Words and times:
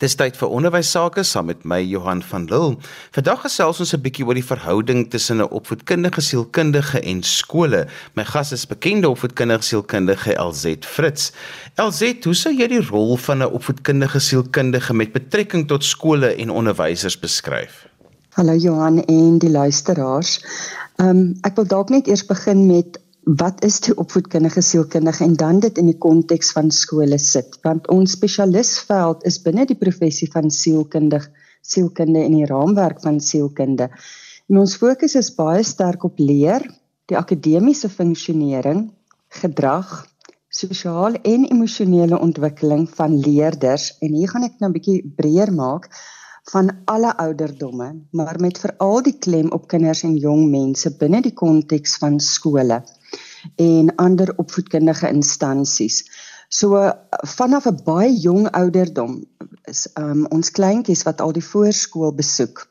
Dis 0.00 0.14
tyd 0.16 0.38
vir 0.40 0.48
onderwys 0.56 0.88
sake 0.94 1.20
saam 1.28 1.50
met 1.50 1.66
my 1.68 1.76
Johan 1.84 2.22
van 2.24 2.46
Lille. 2.48 2.78
Vandag 3.12 3.42
gesels 3.42 3.82
ons 3.84 3.90
'n 3.92 4.00
bietjie 4.00 4.24
oor 4.24 4.38
die 4.38 4.50
verhouding 4.50 5.10
tussen 5.12 5.42
'n 5.44 5.52
opvoedkundige 5.52 6.22
sielkundige 6.24 7.00
en 7.00 7.22
skole. 7.22 7.86
My 8.16 8.24
gas 8.24 8.52
is 8.52 8.64
bekende 8.66 9.10
opvoedkundige 9.10 9.62
sielkundige 9.62 10.32
LZ 10.40 10.86
Fritz. 10.88 11.32
LZ, 11.76 12.24
hoe 12.24 12.34
sou 12.34 12.54
jy 12.54 12.68
die 12.68 12.80
rol 12.80 13.16
van 13.16 13.42
'n 13.42 13.52
opvoedkundige 13.52 14.20
sielkundige 14.20 14.94
met 14.94 15.12
betrekking 15.12 15.68
tot 15.68 15.84
skole 15.84 16.34
en 16.34 16.50
onderwysers 16.50 17.18
beskryf? 17.18 17.86
Hallo 18.30 18.54
Johan 18.54 19.04
en 19.04 19.38
die 19.38 19.50
luisteraars. 19.50 20.40
Ehm 20.96 21.08
um, 21.08 21.38
ek 21.42 21.56
wil 21.56 21.66
dalk 21.66 21.90
net 21.90 22.06
eers 22.06 22.24
begin 22.24 22.66
met 22.66 23.00
wat 23.24 23.64
is 23.64 23.80
die 23.84 23.94
opvoedkundige 23.96 24.62
sielkundige 24.64 25.24
en 25.24 25.34
dan 25.36 25.60
dit 25.60 25.78
in 25.78 25.90
die 25.90 25.98
konteks 25.98 26.52
van 26.56 26.70
skole 26.70 27.18
sit? 27.18 27.58
Want 27.62 27.88
ons 27.88 28.16
spesialisveld 28.16 29.24
is 29.28 29.40
binne 29.42 29.66
die 29.66 29.78
professie 29.78 30.30
van 30.32 30.50
sielkundig 30.50 31.28
sielkunde 31.60 32.22
en 32.24 32.32
die 32.38 32.46
raamwerk 32.48 33.00
van 33.04 33.20
sielkunde. 33.20 33.90
En 34.48 34.58
ons 34.58 34.76
fokus 34.76 35.14
is 35.14 35.34
baie 35.34 35.62
sterk 35.62 36.04
op 36.04 36.18
leer 36.18 36.64
die 37.10 37.18
akademiese 37.18 37.90
funksionering 37.92 38.88
gedrag 39.42 40.06
sosiale 40.50 41.20
en 41.22 41.44
emosionele 41.46 42.18
ontwikkeling 42.18 42.88
van 42.90 43.18
leerders. 43.20 43.92
En 44.00 44.14
hier 44.14 44.28
gaan 44.28 44.44
ek 44.48 44.58
nou 44.58 44.70
'n 44.70 44.78
bietjie 44.78 45.02
breër 45.16 45.52
maak 45.52 45.90
van 46.52 46.70
alle 46.84 47.16
ouderdomme 47.16 47.88
maar 48.10 48.40
met 48.40 48.58
veral 48.58 49.02
die 49.02 49.18
klem 49.18 49.50
op 49.52 49.68
kinders 49.68 50.02
en 50.02 50.16
jong 50.16 50.48
mense 50.50 50.96
binne 50.96 51.20
die 51.22 51.34
konteks 51.34 51.96
van 52.02 52.20
skole 52.20 52.80
en 53.56 53.94
ander 53.96 54.32
opvoedkundige 54.36 55.08
instansies. 55.08 56.04
So 56.48 56.92
vanaf 57.36 57.66
'n 57.66 57.82
baie 57.84 58.12
jong 58.12 58.50
ouderdom 58.50 59.24
is 59.64 59.88
um, 59.94 60.26
ons 60.26 60.50
kleintjies 60.50 61.02
wat 61.02 61.20
al 61.20 61.32
die 61.32 61.44
voorskool 61.44 62.12
besoek 62.14 62.66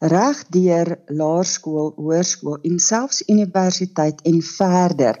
reg 0.00 0.44
deur 0.52 0.98
laerskool, 1.06 1.94
hoërskool 1.96 2.58
en 2.62 2.78
selfs 2.78 3.22
universiteit 3.28 4.20
en 4.22 4.42
verder 4.42 5.18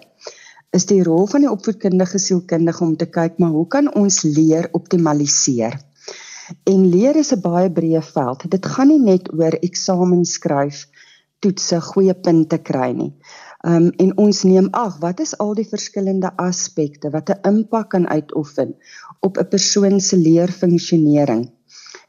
is 0.74 0.86
die 0.90 1.02
rol 1.06 1.26
van 1.30 1.44
die 1.46 1.50
opvoedkundige 1.50 2.18
sielkundige 2.18 2.84
om 2.84 2.96
te 2.96 3.06
kyk 3.06 3.38
maar 3.38 3.54
hoe 3.54 3.66
kan 3.66 3.94
ons 3.94 4.22
leer 4.22 4.68
optimaliseer? 4.72 5.78
En 6.64 6.86
leer 6.90 7.16
is 7.16 7.32
'n 7.32 7.40
baie 7.40 7.70
breë 7.70 8.02
veld. 8.02 8.50
Dit 8.50 8.66
gaan 8.66 8.88
nie 8.88 9.00
net 9.00 9.32
oor 9.32 9.54
eksamen 9.68 10.24
skryf, 10.24 10.86
toetse, 11.40 11.80
goeie 11.80 12.14
punte 12.14 12.58
kry 12.58 12.92
nie. 12.92 13.12
Um, 13.66 13.92
en 13.96 14.16
ons 14.18 14.42
neem 14.44 14.68
ag 14.72 14.98
wat 15.00 15.20
is 15.20 15.38
al 15.38 15.54
die 15.54 15.68
verskillende 15.68 16.30
aspekte 16.36 17.10
wat 17.10 17.30
'n 17.30 17.40
impak 17.48 17.90
kan 17.90 18.08
uitoefen 18.08 18.74
op 19.20 19.38
'n 19.38 19.48
persoon 19.48 20.00
se 20.00 20.16
leerfunksionering 20.16 21.50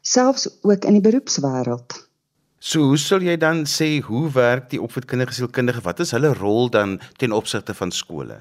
selfs 0.06 0.48
ook 0.62 0.84
in 0.84 0.98
die 0.98 1.04
beroepswêreld. 1.04 2.02
So 2.58 2.88
hoe 2.90 2.98
sal 2.98 3.24
jy 3.26 3.36
dan 3.36 3.64
sê 3.66 4.00
hoe 4.06 4.26
werk 4.32 4.70
die 4.70 4.80
opvoedkundige 4.82 5.34
sielkundige 5.34 5.82
wat 5.84 6.00
is 6.00 6.14
hulle 6.16 6.32
rol 6.34 6.70
dan 6.70 6.98
ten 7.20 7.32
opsigte 7.32 7.74
van 7.74 7.92
skole? 7.92 8.40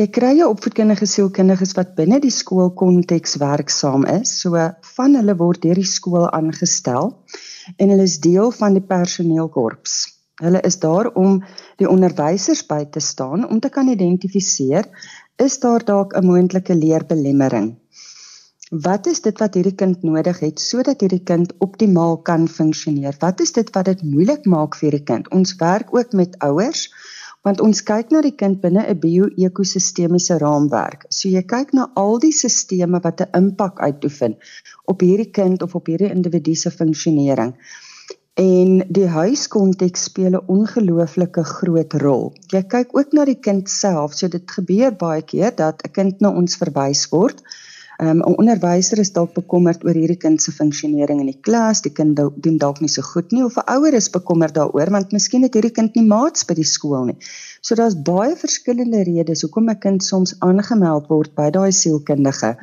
Jy 0.00 0.06
kry 0.16 0.28
'n 0.38 0.48
opvoedkundige 0.48 1.04
sielkundiges 1.04 1.74
wat 1.76 1.90
binne 1.96 2.18
die 2.24 2.32
skoolkonteks 2.32 3.34
werksaam 3.42 4.06
is. 4.08 4.30
So 4.42 4.60
van 4.96 5.16
hulle 5.18 5.34
word 5.36 5.60
deur 5.60 5.76
die 5.76 5.90
skool 5.90 6.24
aangestel 6.38 7.10
en 7.76 7.92
hulle 7.92 8.06
is 8.08 8.14
deel 8.24 8.48
van 8.60 8.78
die 8.78 8.84
personeelkorps. 8.92 9.96
Hulle 10.40 10.62
is 10.70 10.78
daar 10.80 11.10
om 11.24 11.42
die 11.82 11.90
onderwysers 11.90 12.64
by 12.70 12.86
te 12.94 13.02
staan 13.04 13.44
om 13.44 13.60
te 13.60 13.68
kan 13.68 13.92
identifiseer 13.92 14.88
is 15.36 15.60
daar 15.66 15.84
dalk 15.92 16.16
'n 16.16 16.24
moontlike 16.32 16.74
leerbelemmering. 16.80 17.68
Wat 18.70 19.06
is 19.06 19.20
dit 19.20 19.38
wat 19.38 19.54
hierdie 19.54 19.76
kind 19.84 20.02
nodig 20.02 20.40
het 20.40 20.60
sodat 20.60 21.00
hierdie 21.00 21.24
kind 21.24 21.52
optimaal 21.58 22.22
kan 22.22 22.48
funksioneer? 22.48 23.16
Wat 23.20 23.40
is 23.40 23.52
dit 23.52 23.70
wat 23.76 23.84
dit 23.84 24.02
moeilik 24.02 24.46
maak 24.46 24.76
vir 24.76 24.88
hierdie 24.90 25.06
kind? 25.12 25.28
Ons 25.28 25.56
werk 25.60 25.92
ook 25.92 26.12
met 26.12 26.38
ouers 26.38 26.88
want 27.46 27.60
ons 27.64 27.82
kyk 27.88 28.10
na 28.12 28.20
die 28.24 28.34
kind 28.42 28.60
binne 28.60 28.82
'n 28.86 28.98
bio-ekosistemiese 29.00 30.38
raamwerk. 30.42 31.06
So 31.10 31.28
jy 31.28 31.42
kyk 31.52 31.72
na 31.72 31.90
al 31.96 32.18
die 32.24 32.32
sisteme 32.32 33.00
wat 33.04 33.20
'n 33.20 33.30
impak 33.40 33.80
uitoefen 33.80 34.36
op 34.84 35.00
hierdie 35.00 35.30
kind 35.30 35.62
of 35.62 35.74
op 35.74 35.86
hierdie 35.86 36.12
individu 36.16 36.54
se 36.54 36.70
funksionering. 36.70 37.54
En 38.40 38.84
die 38.88 39.08
huiskonteks 39.08 40.04
speel 40.04 40.36
'n 40.36 40.46
ongelooflike 40.46 41.44
groot 41.44 41.92
rol. 42.02 42.32
Jy 42.52 42.62
kyk 42.62 42.96
ook 42.96 43.12
na 43.12 43.24
die 43.24 43.40
kind 43.40 43.68
self, 43.68 44.14
so 44.14 44.28
dit 44.28 44.50
gebeur 44.50 44.92
baie 44.96 45.22
keer 45.22 45.52
dat 45.56 45.82
'n 45.84 45.92
kind 45.92 46.20
na 46.20 46.30
ons 46.30 46.56
verwys 46.56 47.08
word. 47.08 47.42
Um, 48.00 48.20
'n 48.24 48.36
Onderwyser 48.40 48.98
is 49.02 49.10
dalk 49.12 49.34
bekommerd 49.36 49.82
oor 49.84 49.96
hierdie 49.98 50.16
kind 50.20 50.40
se 50.40 50.52
funksionering 50.56 51.18
in 51.20 51.28
die 51.28 51.40
klas, 51.48 51.82
die 51.84 51.92
kind 51.92 52.16
doen 52.16 52.56
dalk 52.62 52.78
nie 52.80 52.88
so 52.88 53.04
goed 53.04 53.34
nie 53.36 53.42
of 53.44 53.58
'n 53.60 53.66
ouer 53.74 53.96
is 53.98 54.08
bekommerd 54.14 54.54
daaroor 54.56 54.90
want 54.94 55.12
miskien 55.12 55.44
het 55.44 55.58
hierdie 55.58 55.74
kind 55.78 55.98
nie 55.98 56.06
maats 56.06 56.46
by 56.48 56.56
die 56.56 56.70
skool 56.70 57.04
nie. 57.10 57.18
So 57.60 57.76
daar's 57.80 57.98
baie 58.10 58.32
verskillende 58.44 59.02
redes 59.10 59.44
hoekom 59.44 59.68
'n 59.68 59.78
kind 59.84 60.02
soms 60.02 60.32
aangemeld 60.48 61.12
word 61.12 61.34
by 61.34 61.50
daai 61.50 61.72
sielkundige. 61.82 62.56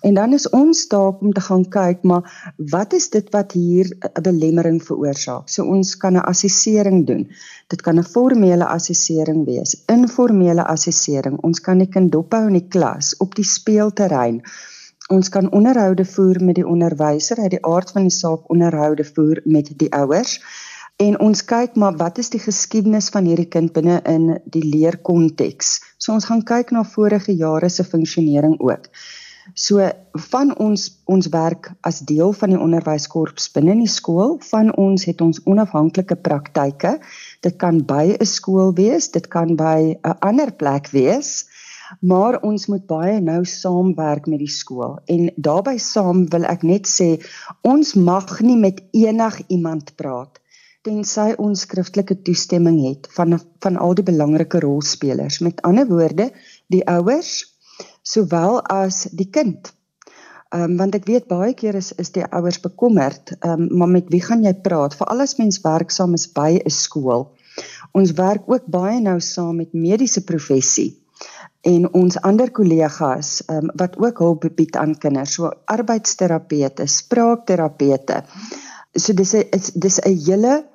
En 0.00 0.14
dan 0.14 0.32
is 0.32 0.48
ons 0.48 0.86
taak 0.86 1.20
om 1.20 1.32
te 1.32 1.40
gaan 1.44 1.66
kyk, 1.68 2.02
maar 2.02 2.52
wat 2.72 2.92
is 2.96 3.10
dit 3.12 3.26
wat 3.34 3.52
hier 3.52 3.86
'n 4.00 4.22
belemmering 4.22 4.80
veroorsaak? 4.82 5.48
So 5.48 5.64
ons 5.64 5.96
kan 5.96 6.16
'n 6.16 6.24
assessering 6.32 7.06
doen. 7.06 7.28
Dit 7.68 7.82
kan 7.82 7.98
'n 7.98 8.04
formele 8.04 8.66
assessering 8.66 9.44
wees, 9.44 9.82
informele 9.86 10.64
assessering. 10.64 11.36
Ons 11.42 11.60
kan 11.60 11.78
die 11.78 11.88
kind 11.88 12.12
dophou 12.12 12.46
in 12.46 12.52
die 12.52 12.68
klas, 12.68 13.16
op 13.16 13.34
die 13.34 13.44
speelterrein. 13.44 14.42
Ons 15.08 15.28
kan 15.28 15.52
onderhoude 15.52 16.04
voer 16.04 16.44
met 16.44 16.54
die 16.54 16.66
onderwyser, 16.66 17.36
uit 17.36 17.50
die 17.50 17.66
aard 17.66 17.90
van 17.90 18.02
die 18.02 18.16
saak 18.16 18.50
onderhoude 18.50 19.04
voer 19.04 19.40
met 19.44 19.78
die 19.78 19.92
ouers. 19.92 20.40
En 20.96 21.20
ons 21.20 21.44
kyk 21.44 21.76
maar 21.80 21.96
wat 21.96 22.18
is 22.18 22.28
die 22.30 22.40
geskiedenis 22.40 23.08
van 23.08 23.24
hierdie 23.24 23.48
kind 23.48 23.72
binne 23.72 24.00
in 24.04 24.38
die 24.44 24.64
leerkonteks. 24.64 25.80
So 25.98 26.12
ons 26.12 26.24
gaan 26.24 26.42
kyk 26.44 26.70
na 26.70 26.84
vorige 26.84 27.32
jare 27.32 27.68
se 27.68 27.84
funksionering 27.84 28.60
ook. 28.60 28.88
So 29.54 29.82
van 30.30 30.52
ons 30.58 30.86
ons 31.10 31.28
werk 31.32 31.70
as 31.86 32.00
deel 32.06 32.32
van 32.32 32.52
die 32.54 32.60
onderwyskorps 32.60 33.50
binne 33.54 33.74
die 33.78 33.90
skool, 33.90 34.38
van 34.50 34.70
ons 34.76 35.06
het 35.08 35.20
ons 35.20 35.40
onafhanklike 35.44 36.16
praktyke. 36.16 36.98
Dit 37.42 37.56
kan 37.58 37.80
by 37.86 38.16
'n 38.18 38.26
skool 38.26 38.74
wees, 38.74 39.10
dit 39.10 39.28
kan 39.28 39.56
by 39.56 39.96
'n 39.96 40.18
ander 40.20 40.52
plek 40.52 40.90
wees. 40.90 41.46
Maar 42.00 42.40
ons 42.42 42.66
moet 42.66 42.86
baie 42.86 43.20
nou 43.20 43.44
saamwerk 43.44 44.26
met 44.26 44.38
die 44.38 44.54
skool. 44.60 44.98
En 45.06 45.30
daarbey 45.36 45.78
saam 45.78 46.28
wil 46.30 46.44
ek 46.44 46.62
net 46.62 46.86
sê 46.86 47.18
ons 47.62 47.94
mag 47.94 48.40
nie 48.40 48.56
met 48.56 48.82
enig 48.92 49.42
iemand 49.48 49.96
praat 49.96 50.40
tensy 50.86 51.34
ons 51.36 51.60
skriftelike 51.66 52.22
toestemming 52.24 52.78
het 52.86 53.08
van 53.12 53.36
van 53.60 53.76
al 53.76 53.94
die 53.94 54.04
belangrike 54.04 54.62
rolspelers. 54.64 55.40
Met 55.44 55.60
ander 55.68 55.84
woorde, 55.88 56.30
die 56.72 56.80
ouers, 56.88 57.49
sowel 58.12 58.60
as 58.66 59.04
die 59.12 59.30
kind. 59.30 59.72
Ehm 60.50 60.72
um, 60.72 60.76
want 60.80 60.96
ek 60.98 61.04
weet 61.06 61.28
baie 61.30 61.52
keer 61.54 61.76
is 61.78 61.92
is 62.02 62.10
die 62.14 62.24
ouers 62.26 62.58
bekommerd, 62.62 63.36
ehm 63.38 63.68
um, 63.68 63.76
maar 63.78 63.92
met 63.92 64.08
wie 64.10 64.22
gaan 64.22 64.42
jy 64.42 64.54
praat? 64.64 64.96
Veral 64.98 65.22
as 65.22 65.36
mens 65.38 65.60
werksaam 65.62 66.16
is 66.18 66.26
by 66.34 66.58
'n 66.58 66.74
skool. 66.74 67.28
Ons 67.94 68.14
werk 68.18 68.48
ook 68.50 68.66
baie 68.66 68.98
nou 69.00 69.20
saam 69.20 69.56
met 69.62 69.72
mediese 69.72 70.24
professie 70.24 70.90
en 71.62 71.86
ons 71.92 72.18
ander 72.26 72.50
kollegas 72.50 73.30
ehm 73.46 73.68
um, 73.68 73.70
wat 73.76 73.96
ook 73.98 74.18
hulp 74.18 74.48
bied 74.56 74.76
aan 74.76 74.96
kinders, 74.98 75.34
so 75.34 75.52
arbeidsterapeute, 75.64 76.86
spraakterapeute. 76.86 78.24
So 78.98 79.12
dis 79.12 79.34
'n 79.34 79.46
dis 79.74 80.00
'n 80.00 80.18
hele 80.26 80.66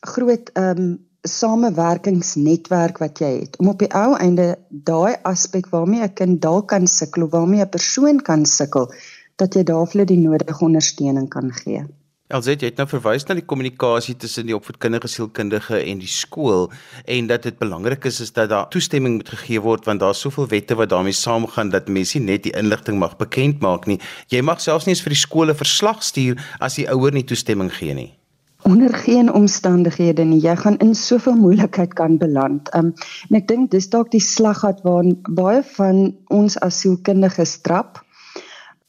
groot 0.00 0.50
ehm 0.54 0.78
um, 0.78 0.98
samewerkingsnetwerk 1.28 2.98
wat 2.98 3.20
jy 3.22 3.30
het 3.44 3.56
om 3.62 3.70
op 3.70 3.78
die 3.78 3.90
ou 3.94 4.16
einde 4.18 4.56
daai 4.68 5.14
aspek 5.28 5.68
waarmee 5.70 6.02
'n 6.02 6.14
kind 6.18 6.42
dalk 6.42 6.68
kan 6.68 6.86
sukkel 6.86 7.22
of 7.22 7.30
waarmee 7.30 7.62
'n 7.62 7.68
persoon 7.68 8.22
kan 8.22 8.46
sukkel 8.46 8.92
dat 9.36 9.54
jy 9.54 9.62
daarvoor 9.62 10.06
die 10.06 10.18
nodige 10.18 10.64
ondersteuning 10.64 11.28
kan 11.28 11.52
gee. 11.52 11.86
Elzet, 12.26 12.60
jy 12.60 12.68
het 12.70 12.76
nou 12.76 12.88
verwys 12.88 13.26
na 13.28 13.34
die 13.34 13.44
kommunikasie 13.44 14.16
tussen 14.16 14.46
die 14.46 14.56
opvoedkundige 14.56 15.08
sielkundige 15.08 15.78
en 15.84 15.98
die 15.98 16.08
skool 16.08 16.70
en 17.04 17.26
dat 17.26 17.42
dit 17.42 17.58
belangrik 17.58 18.04
is 18.04 18.20
is 18.20 18.32
dat 18.32 18.48
daar 18.48 18.68
toestemming 18.68 19.14
moet 19.14 19.28
gegee 19.28 19.60
word 19.60 19.84
want 19.84 20.00
daar's 20.00 20.20
soveel 20.20 20.48
wette 20.48 20.74
wat 20.74 20.88
daarmee 20.88 21.12
saamgaan 21.12 21.68
dat 21.70 21.88
mense 21.88 22.18
net 22.18 22.42
die 22.42 22.56
inligting 22.56 22.98
mag 22.98 23.16
bekend 23.16 23.60
maak 23.60 23.86
nie. 23.86 24.00
Jy 24.28 24.40
mag 24.40 24.60
selfs 24.60 24.86
nie 24.86 24.94
eens 24.94 25.02
vir 25.02 25.12
die 25.12 25.26
skole 25.26 25.54
verslag 25.54 26.02
stuur 26.02 26.56
as 26.58 26.74
die 26.74 26.88
ouer 26.88 27.12
nie 27.12 27.24
toestemming 27.24 27.72
gee 27.72 27.94
nie 27.94 28.21
onder 28.62 28.94
geen 28.94 29.32
omstandighede 29.32 30.24
nie 30.24 30.40
jy 30.40 30.54
gaan 30.56 30.78
in 30.84 30.94
soveel 30.94 31.34
moeilikheid 31.36 31.92
kan 31.98 32.18
beland. 32.18 32.70
Um 32.76 32.92
en 33.30 33.38
ek 33.38 33.48
dink 33.48 33.70
dis 33.70 33.88
dalk 33.90 34.10
die 34.14 34.22
slaggat 34.22 34.82
waarin 34.86 35.18
baie 35.28 35.62
van 35.76 36.02
ons 36.28 36.58
asielkundiges 36.58 37.60
trap. 37.66 38.02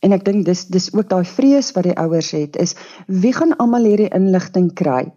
En 0.03 0.13
ek 0.13 0.25
dink 0.25 0.45
dis 0.45 0.65
dis 0.67 0.89
ook 0.93 1.09
daai 1.09 1.25
vrees 1.25 1.71
wat 1.77 1.87
die 1.89 1.97
ouers 1.97 2.31
het 2.35 2.59
is 2.59 2.75
wie 3.07 3.33
gaan 3.33 3.55
almal 3.57 3.87
hierdie 3.89 4.11
inligting 4.13 4.73
kry? 4.73 5.07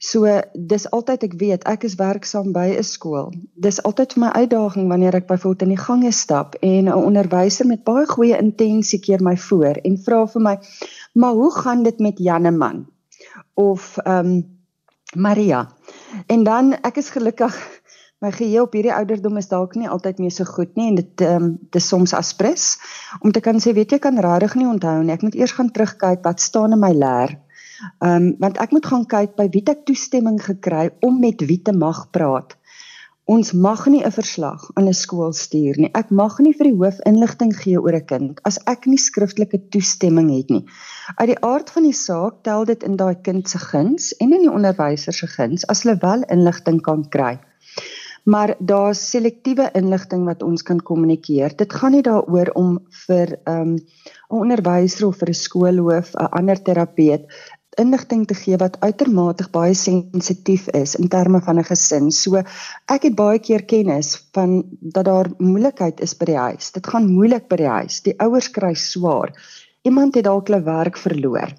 So 0.00 0.24
dis 0.54 0.86
altyd 0.96 1.26
ek 1.28 1.34
weet 1.40 1.66
ek 1.68 1.84
is 1.84 1.98
werksaam 2.00 2.54
by 2.56 2.70
'n 2.76 2.86
skool. 2.86 3.34
Dis 3.54 3.82
altyd 3.82 4.14
vir 4.14 4.20
my 4.20 4.30
uitdaging 4.32 4.88
wanneer 4.88 5.14
ek 5.14 5.26
byvoorbeeld 5.26 5.68
in 5.68 5.76
die 5.76 5.84
gange 5.88 6.12
stap 6.12 6.54
en 6.62 6.88
'n 6.88 7.04
onderwyser 7.04 7.66
met 7.66 7.84
baie 7.84 8.06
goeie 8.06 8.38
intensie 8.38 9.00
keer 9.00 9.22
my 9.22 9.36
voor 9.36 9.76
en 9.84 9.98
vra 9.98 10.26
vir 10.26 10.42
my 10.42 10.56
Maar 11.12 11.32
hoe 11.32 11.52
gaan 11.52 11.82
dit 11.82 11.98
met 11.98 12.18
Janneman 12.18 12.86
of 13.54 13.96
ehm 14.04 14.26
um, 14.26 14.58
Maria? 15.14 15.68
En 16.26 16.44
dan 16.46 16.72
ek 16.86 16.96
is 17.02 17.10
gelukkig 17.10 17.56
my 18.20 18.30
geheue 18.36 18.62
op 18.62 18.74
hierdie 18.76 18.92
ouderdom 18.94 19.40
is 19.40 19.48
dalk 19.48 19.74
nie 19.80 19.88
altyd 19.88 20.18
meer 20.20 20.32
so 20.34 20.44
goed 20.44 20.76
nie 20.76 20.90
en 20.92 20.98
dit 21.00 21.24
ehm 21.24 21.46
um, 21.46 21.52
dis 21.72 21.88
soms 21.88 22.14
aspres 22.14 22.66
om 23.20 23.32
te 23.32 23.40
kan 23.40 23.60
sê 23.60 23.72
weet 23.76 23.96
jy 23.96 23.98
kan 23.98 24.20
regtig 24.20 24.58
nie 24.60 24.68
onthou 24.68 25.00
nie. 25.02 25.14
Ek 25.14 25.24
moet 25.26 25.38
eers 25.38 25.56
gaan 25.56 25.72
terugkyk 25.72 26.22
wat 26.26 26.44
staan 26.44 26.76
in 26.76 26.82
my 26.84 26.92
leer. 26.92 27.38
Ehm 28.04 28.16
um, 28.16 28.30
want 28.44 28.60
ek 28.60 28.76
moet 28.76 28.86
gaan 28.86 29.06
kyk 29.08 29.36
by 29.40 29.48
wie 29.56 29.64
ek 29.72 29.86
toestemming 29.88 30.40
gekry 30.44 30.90
om 31.00 31.20
met 31.20 31.46
wie 31.48 31.62
te 31.62 31.72
mag 31.72 32.06
praat. 32.12 32.59
Ons 33.30 33.52
mag 33.54 33.84
nie 33.86 34.02
'n 34.02 34.10
verslag 34.10 34.62
aan 34.74 34.88
'n 34.90 35.00
skool 35.00 35.32
stuur 35.32 35.76
nie. 35.78 35.90
Ek 35.94 36.08
mag 36.10 36.38
nie 36.42 36.52
vir 36.52 36.66
die 36.66 36.78
hoof 36.80 36.96
inligting 37.06 37.52
gee 37.54 37.78
oor 37.78 37.94
'n 37.94 38.06
kind 38.12 38.40
as 38.48 38.58
ek 38.66 38.86
nie 38.86 38.98
skriftelike 38.98 39.60
toestemming 39.70 40.30
het 40.36 40.50
nie. 40.50 40.64
Uit 41.14 41.28
die 41.30 41.42
aard 41.50 41.70
van 41.70 41.84
die 41.86 41.98
saak 41.98 42.42
tel 42.42 42.64
dit 42.64 42.82
in 42.82 42.96
daai 42.96 43.14
kind 43.22 43.48
se 43.48 43.58
guns 43.58 44.10
en 44.18 44.32
in 44.32 44.42
die 44.46 44.50
onderwyser 44.50 45.14
se 45.14 45.26
guns 45.26 45.66
as 45.66 45.82
hulle 45.82 45.96
wel 46.02 46.26
inligting 46.36 46.82
kan 46.82 47.04
kry. 47.08 47.38
Maar 48.24 48.54
daar's 48.58 49.10
selektiewe 49.10 49.70
inligting 49.74 50.24
wat 50.24 50.42
ons 50.42 50.62
kan 50.62 50.80
kommunikeer. 50.80 51.56
Dit 51.56 51.72
gaan 51.72 51.92
nie 51.92 52.02
daaroor 52.02 52.50
om 52.54 52.78
vir 53.06 53.38
'n 53.46 53.52
um, 53.52 53.78
onderwyser 54.28 55.06
of 55.06 55.16
vir 55.16 55.28
'n 55.28 55.42
skoolhoof, 55.46 56.14
'n 56.14 56.32
ander 56.38 56.62
terapeut 56.62 57.30
inligting 57.78 58.26
te 58.26 58.34
gee 58.34 58.56
wat 58.58 58.80
uitermate 58.82 59.46
baie 59.52 59.74
sensitief 59.78 60.66
is 60.74 60.96
in 60.98 61.08
terme 61.08 61.40
van 61.40 61.58
'n 61.58 61.64
gesin. 61.64 62.10
So 62.10 62.42
ek 62.86 63.02
het 63.02 63.14
baie 63.14 63.38
keer 63.38 63.64
kennis 63.64 64.28
van 64.32 64.64
dat 64.80 65.04
daar 65.04 65.30
moeilikheid 65.38 66.00
is 66.00 66.16
by 66.16 66.24
die 66.24 66.36
huis. 66.36 66.72
Dit 66.72 66.86
gaan 66.86 67.12
moeilik 67.12 67.48
by 67.48 67.56
die 67.56 67.68
huis. 67.70 68.00
Die 68.02 68.18
ouers 68.18 68.50
kry 68.50 68.74
swaar. 68.74 69.32
Iemand 69.82 70.14
het 70.14 70.24
dalk 70.24 70.48
hulle 70.48 70.62
werk 70.62 70.96
verloor. 70.96 71.54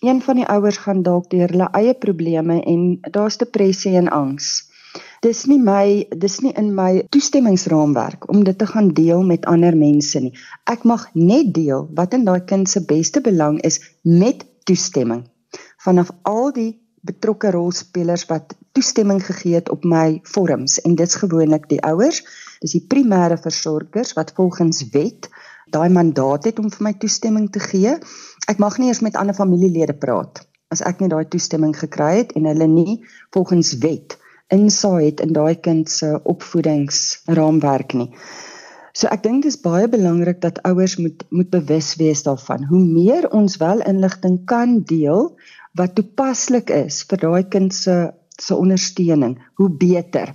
Een 0.00 0.22
van 0.22 0.36
die 0.36 0.46
ouers 0.46 0.76
gaan 0.76 1.02
dalk 1.02 1.30
deur 1.30 1.48
hulle 1.48 1.68
eie 1.72 1.94
probleme 1.94 2.62
en 2.62 2.98
daar's 3.10 3.36
depressie 3.36 3.96
en 3.96 4.08
angs. 4.08 4.70
Dis 5.20 5.46
nie 5.46 5.58
my 5.58 6.06
dis 6.16 6.40
nie 6.40 6.52
in 6.52 6.74
my 6.74 7.02
toestemmingsraamwerk 7.10 8.28
om 8.28 8.44
dit 8.44 8.58
te 8.58 8.66
gaan 8.66 8.88
deel 8.88 9.22
met 9.22 9.46
ander 9.46 9.76
mense 9.76 10.20
nie. 10.20 10.32
Ek 10.64 10.84
mag 10.84 11.10
net 11.14 11.54
deel 11.54 11.88
wat 11.94 12.14
in 12.14 12.24
daai 12.24 12.44
kind 12.44 12.68
se 12.68 12.84
beste 12.84 13.20
belang 13.20 13.60
is 13.60 13.80
met 14.02 14.46
toestemming 14.64 15.26
vanaf 15.84 16.10
al 16.22 16.52
die 16.52 16.70
betrokke 17.08 17.50
rolspelers 17.54 18.26
wat 18.30 18.56
toestemming 18.76 19.20
gegee 19.24 19.54
het 19.54 19.70
op 19.70 19.84
my 19.84 20.20
vorms 20.34 20.80
en 20.82 20.96
dit's 20.98 21.20
gewoonlik 21.22 21.68
die 21.70 21.80
ouers, 21.86 22.22
dis 22.60 22.74
die 22.76 22.84
primêre 22.94 23.38
versorgers 23.40 24.14
wat 24.18 24.34
volgens 24.36 24.82
wet 24.92 25.30
daai 25.70 25.88
mandaat 25.92 26.48
het 26.48 26.58
om 26.58 26.70
vir 26.72 26.84
my 26.88 26.94
toestemming 26.98 27.50
te 27.52 27.60
gee. 27.60 27.94
Ek 28.48 28.58
mag 28.58 28.78
nie 28.78 28.88
eers 28.90 29.04
met 29.04 29.16
ander 29.20 29.36
familielede 29.36 29.94
praat 29.94 30.44
as 30.72 30.82
ek 30.84 31.00
nie 31.00 31.08
daai 31.08 31.24
toestemming 31.32 31.72
gekry 31.76 32.18
het 32.22 32.34
en 32.36 32.48
hulle 32.48 32.66
nie 32.68 32.98
volgens 33.36 33.72
wet 33.84 34.18
insaai 34.52 35.10
het 35.10 35.22
in 35.24 35.32
daai 35.36 35.56
kind 35.60 35.90
se 35.92 36.10
opvoedingsraamwerk 36.32 37.94
nie. 37.96 38.08
So 38.96 39.08
ek 39.12 39.22
dink 39.22 39.44
dit 39.44 39.52
is 39.52 39.60
baie 39.62 39.88
belangrik 39.88 40.40
dat 40.42 40.60
ouers 40.66 40.96
moet 40.98 41.22
moet 41.30 41.50
bewus 41.52 41.92
wees 42.00 42.24
daarvan. 42.26 42.64
Hoe 42.66 42.80
meer 42.82 43.28
ons 43.36 43.58
wel 43.60 43.84
inligting 43.86 44.40
kan 44.50 44.80
deel, 44.88 45.28
wat 45.78 45.94
toepaslik 45.94 46.70
is 46.74 47.04
vir 47.08 47.22
daai 47.24 47.44
kind 47.48 47.74
se 47.74 47.98
se 48.38 48.54
ondersteuning, 48.54 49.38
hoe 49.58 49.70
beter. 49.70 50.30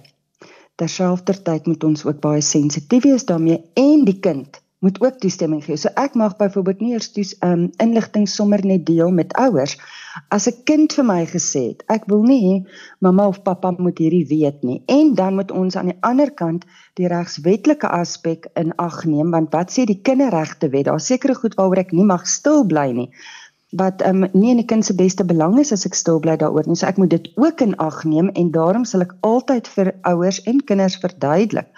Terselfdertyd 0.75 1.69
moet 1.72 1.84
ons 1.88 2.04
ook 2.06 2.19
baie 2.19 2.42
sensitief 2.44 3.06
wees 3.07 3.24
daarmee 3.30 3.62
en 3.80 4.04
die 4.04 4.19
kind 4.19 4.60
moet 4.84 4.98
ook 5.00 5.19
toestemming 5.24 5.62
gee. 5.63 5.78
So 5.80 5.88
ek 5.95 6.18
mag 6.19 6.36
byvoorbeeld 6.36 6.81
nie 6.84 6.92
eers 6.92 7.13
toes 7.16 7.31
um 7.45 7.69
inligting 7.84 8.25
sommer 8.28 8.60
net 8.68 8.84
deel 8.90 9.13
met 9.16 9.31
ouers 9.40 9.78
as 10.36 10.50
'n 10.50 10.63
kind 10.68 10.94
vir 10.94 11.06
my 11.07 11.22
gesê 11.25 11.62
het 11.69 11.86
ek 11.88 12.10
wil 12.12 12.24
nie 12.28 12.66
mamma 13.00 13.28
of 13.28 13.44
pappa 13.44 13.72
moet 13.78 13.98
hierdie 13.98 14.28
weet 14.28 14.63
nie. 14.63 14.84
En 14.88 15.16
dan 15.16 15.36
moet 15.36 15.51
ons 15.51 15.75
aan 15.75 15.94
die 15.94 16.01
ander 16.01 16.31
kant 16.31 16.66
die 17.00 17.07
regswetlike 17.07 17.88
aspek 17.88 18.51
in 18.56 18.75
ag 18.75 19.06
neem 19.06 19.31
want 19.31 19.54
wat 19.54 19.72
sê 19.72 19.86
die 19.86 20.01
kinderregte 20.01 20.69
wet? 20.69 20.86
Daar's 20.86 21.07
sekere 21.07 21.36
goed 21.36 21.56
waaroor 21.56 21.80
ek 21.80 21.92
nie 21.92 22.06
mag 22.06 22.28
stil 22.28 22.66
bly 22.66 22.92
nie 22.92 23.10
wat 23.79 24.03
um, 24.05 24.25
nie 24.33 24.51
in 24.53 24.61
die 24.61 24.67
kind 24.69 24.85
se 24.85 24.93
beste 24.95 25.25
belang 25.25 25.57
is 25.59 25.71
as 25.71 25.85
ek 25.85 25.95
stil 25.97 26.19
bly 26.19 26.35
daaroor 26.37 26.67
nie. 26.69 26.77
So 26.77 26.85
ek 26.87 26.97
moet 27.01 27.09
dit 27.09 27.29
ook 27.35 27.61
in 27.61 27.75
ag 27.81 28.03
neem 28.05 28.29
en 28.37 28.51
daarom 28.53 28.85
sal 28.85 29.01
ek 29.01 29.15
altyd 29.21 29.67
vir 29.75 29.93
ouers 30.09 30.41
en 30.49 30.61
kinders 30.61 30.99
verduidelik 31.01 31.69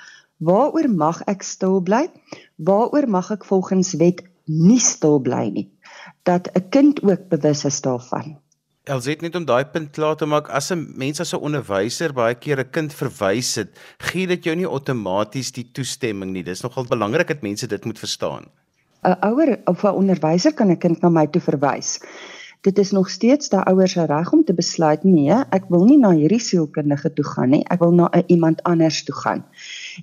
waaroor 0.44 0.90
mag 0.92 1.22
ek 1.32 1.44
stil 1.48 1.80
bly? 1.80 2.08
Waaroor 2.58 3.08
mag 3.08 3.32
ek 3.32 3.46
volgens 3.48 3.94
wet 4.00 4.26
nie 4.46 4.80
stil 4.84 5.22
bly 5.24 5.48
nie? 5.50 5.70
Dat 6.24 6.50
'n 6.54 6.70
kind 6.70 7.04
ook 7.04 7.30
bewus 7.30 7.66
is 7.66 7.82
daarvan. 7.82 8.36
Elsit 8.84 9.22
net 9.22 9.36
om 9.36 9.46
daai 9.46 9.66
punt 9.66 9.92
klaar 9.92 10.16
te 10.16 10.26
maak 10.26 10.50
as 10.50 10.72
'n 10.72 10.94
mens 10.98 11.20
as 11.20 11.34
'n 11.34 11.42
onderwyser 11.42 12.14
baie 12.14 12.36
keer 12.36 12.60
'n 12.60 12.70
kind 12.72 12.94
verwys 12.94 13.56
het, 13.56 13.70
gee 13.98 14.28
dit 14.28 14.44
jou 14.44 14.56
nie 14.56 14.68
outomaties 14.68 15.52
die 15.52 15.72
toestemming 15.72 16.32
nie. 16.32 16.44
Dis 16.44 16.62
nogal 16.62 16.86
belangrik 16.86 17.28
dat 17.28 17.42
mense 17.42 17.68
dit 17.68 17.86
moet 17.86 18.00
verstaan. 18.00 18.46
'n 19.06 19.18
ouer 19.30 19.60
of 19.66 19.84
'n 19.84 19.98
onderwyser 20.02 20.54
kan 20.54 20.72
'n 20.72 20.78
kind 20.78 21.02
na 21.02 21.10
my 21.10 21.28
toe 21.28 21.42
verwys. 21.42 22.00
Dit 22.66 22.78
is 22.82 22.92
nog 22.92 23.10
steeds 23.10 23.50
daai 23.50 23.64
ouers 23.70 23.92
se 23.92 24.06
reg 24.06 24.32
om 24.34 24.44
te 24.44 24.54
besluit 24.54 25.04
nee, 25.04 25.36
ek 25.54 25.68
wil 25.70 25.84
nie 25.86 25.98
na 26.02 26.10
hierdie 26.18 26.42
sielkundige 26.42 27.12
toe 27.14 27.26
gaan 27.26 27.52
nie, 27.54 27.62
ek 27.70 27.80
wil 27.80 27.94
na 27.94 28.10
'n 28.10 28.24
iemand 28.28 28.64
anders 28.64 29.04
toe 29.04 29.16
gaan. 29.16 29.46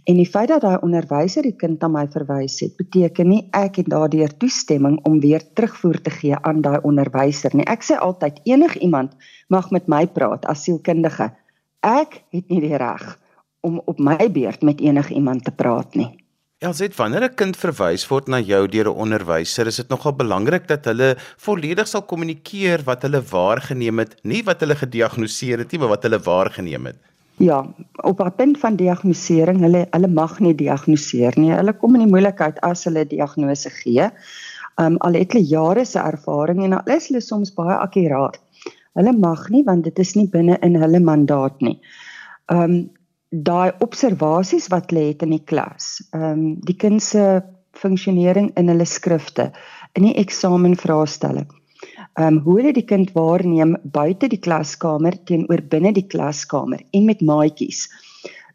En 0.04 0.14
die 0.14 0.28
feit 0.31 0.49
dat 0.49 0.62
daai 0.62 0.78
onderwyser 0.78 1.43
die 1.43 1.56
kind 1.56 1.82
aan 1.82 1.93
my 1.93 2.06
verwys 2.06 2.60
het, 2.60 2.76
beteken 2.76 3.28
nie 3.28 3.49
ek 3.50 3.76
het 3.76 3.90
daardeur 3.90 4.37
toestemming 4.37 5.00
om 5.02 5.20
weer 5.20 5.43
terugvoer 5.54 6.00
te 6.00 6.10
gee 6.10 6.37
aan 6.37 6.62
daai 6.62 6.78
onderwyser 6.82 7.50
nie. 7.54 7.66
Ek 7.66 7.82
sê 7.82 7.99
altyd 7.99 8.40
enigiemand 8.44 9.10
mag 9.49 9.70
met 9.70 9.88
my 9.88 10.06
praat 10.06 10.46
as 10.46 10.62
sielkundige. 10.62 11.32
Ek 11.81 12.22
het 12.31 12.49
nie 12.49 12.60
die 12.60 12.76
reg 12.76 13.19
om 13.60 13.82
op 13.84 13.99
my 13.99 14.31
beurt 14.31 14.62
met 14.62 14.81
enigiemand 14.81 15.44
te 15.44 15.50
praat 15.50 15.94
nie. 15.94 16.21
Elsit, 16.62 16.94
wanneer 16.94 17.25
'n 17.26 17.35
kind 17.35 17.56
verwys 17.59 18.05
word 18.06 18.29
na 18.31 18.38
jou 18.38 18.69
deur 18.70 18.87
'n 18.87 19.00
onderwyser, 19.05 19.67
is 19.67 19.81
dit 19.81 19.88
nogal 19.88 20.12
belangrik 20.14 20.69
dat 20.69 20.85
hulle 20.85 21.17
volledig 21.37 21.88
sal 21.88 22.03
kommunikeer 22.03 22.85
wat 22.87 23.03
hulle 23.03 23.20
waargeneem 23.20 23.99
het, 23.99 24.14
nie 24.23 24.43
wat 24.47 24.61
hulle 24.61 24.76
gediagnoseer 24.79 25.59
het 25.59 25.73
nie, 25.73 25.81
maar 25.81 25.94
wat 25.97 26.05
hulle 26.06 26.20
waargeneem 26.23 26.87
het. 26.87 27.00
Ja, 27.38 27.67
op 28.05 28.20
'n 28.20 28.35
punt 28.37 28.59
van 28.59 28.76
diagnostisering, 28.76 29.61
hulle 29.61 29.87
hulle 29.91 30.09
mag 30.09 30.38
nie 30.38 30.55
diagnoseer 30.55 31.35
nie. 31.37 31.50
Hulle 31.50 31.73
kom 31.73 31.94
in 31.94 32.06
die 32.06 32.12
moeilikheid 32.14 32.61
as 32.61 32.85
hulle 32.85 33.05
diagnose 33.06 33.70
gee. 33.70 34.11
Um 34.79 34.97
al 35.00 35.14
het 35.14 35.32
hulle 35.32 35.44
jare 35.44 35.85
se 35.85 35.99
ervaring 35.99 36.62
en 36.64 36.73
al 36.73 36.94
is 36.94 37.09
hulle 37.09 37.20
soms 37.20 37.55
baie 37.55 37.75
akkuraat. 37.75 38.38
Hulle 38.94 39.12
mag 39.12 39.49
nie 39.49 39.64
want 39.64 39.85
dit 39.85 39.99
is 39.99 40.14
nie 40.14 40.28
binne 40.28 40.59
in 40.62 40.76
hulle 40.76 41.00
mandaat 41.00 41.61
nie. 41.61 41.81
Um 42.47 42.90
daai 43.32 43.72
observasies 43.80 44.68
wat 44.68 44.92
lê 44.92 45.08
het 45.08 45.22
in 45.24 45.32
die 45.32 45.44
klas. 45.44 46.02
Ehm 46.12 46.32
um, 46.32 46.44
die 46.60 46.76
kind 46.76 47.02
se 47.02 47.42
funksionering 47.72 48.50
in 48.60 48.68
hulle 48.68 48.84
skrifte, 48.84 49.50
in 49.96 50.04
die 50.04 50.16
eksamenvraestelle. 50.20 51.46
Ehm 52.20 52.26
um, 52.26 52.40
hoe 52.44 52.58
hulle 52.60 52.72
die 52.76 52.84
kind 52.84 53.14
waarneem 53.16 53.76
buite 53.84 54.28
die 54.28 54.40
klaskamer 54.40 55.16
teenoor 55.24 55.64
binne 55.64 55.92
die 55.92 56.06
klaskamer 56.06 56.84
en 56.92 57.08
met 57.08 57.24
maatjies. 57.24 57.88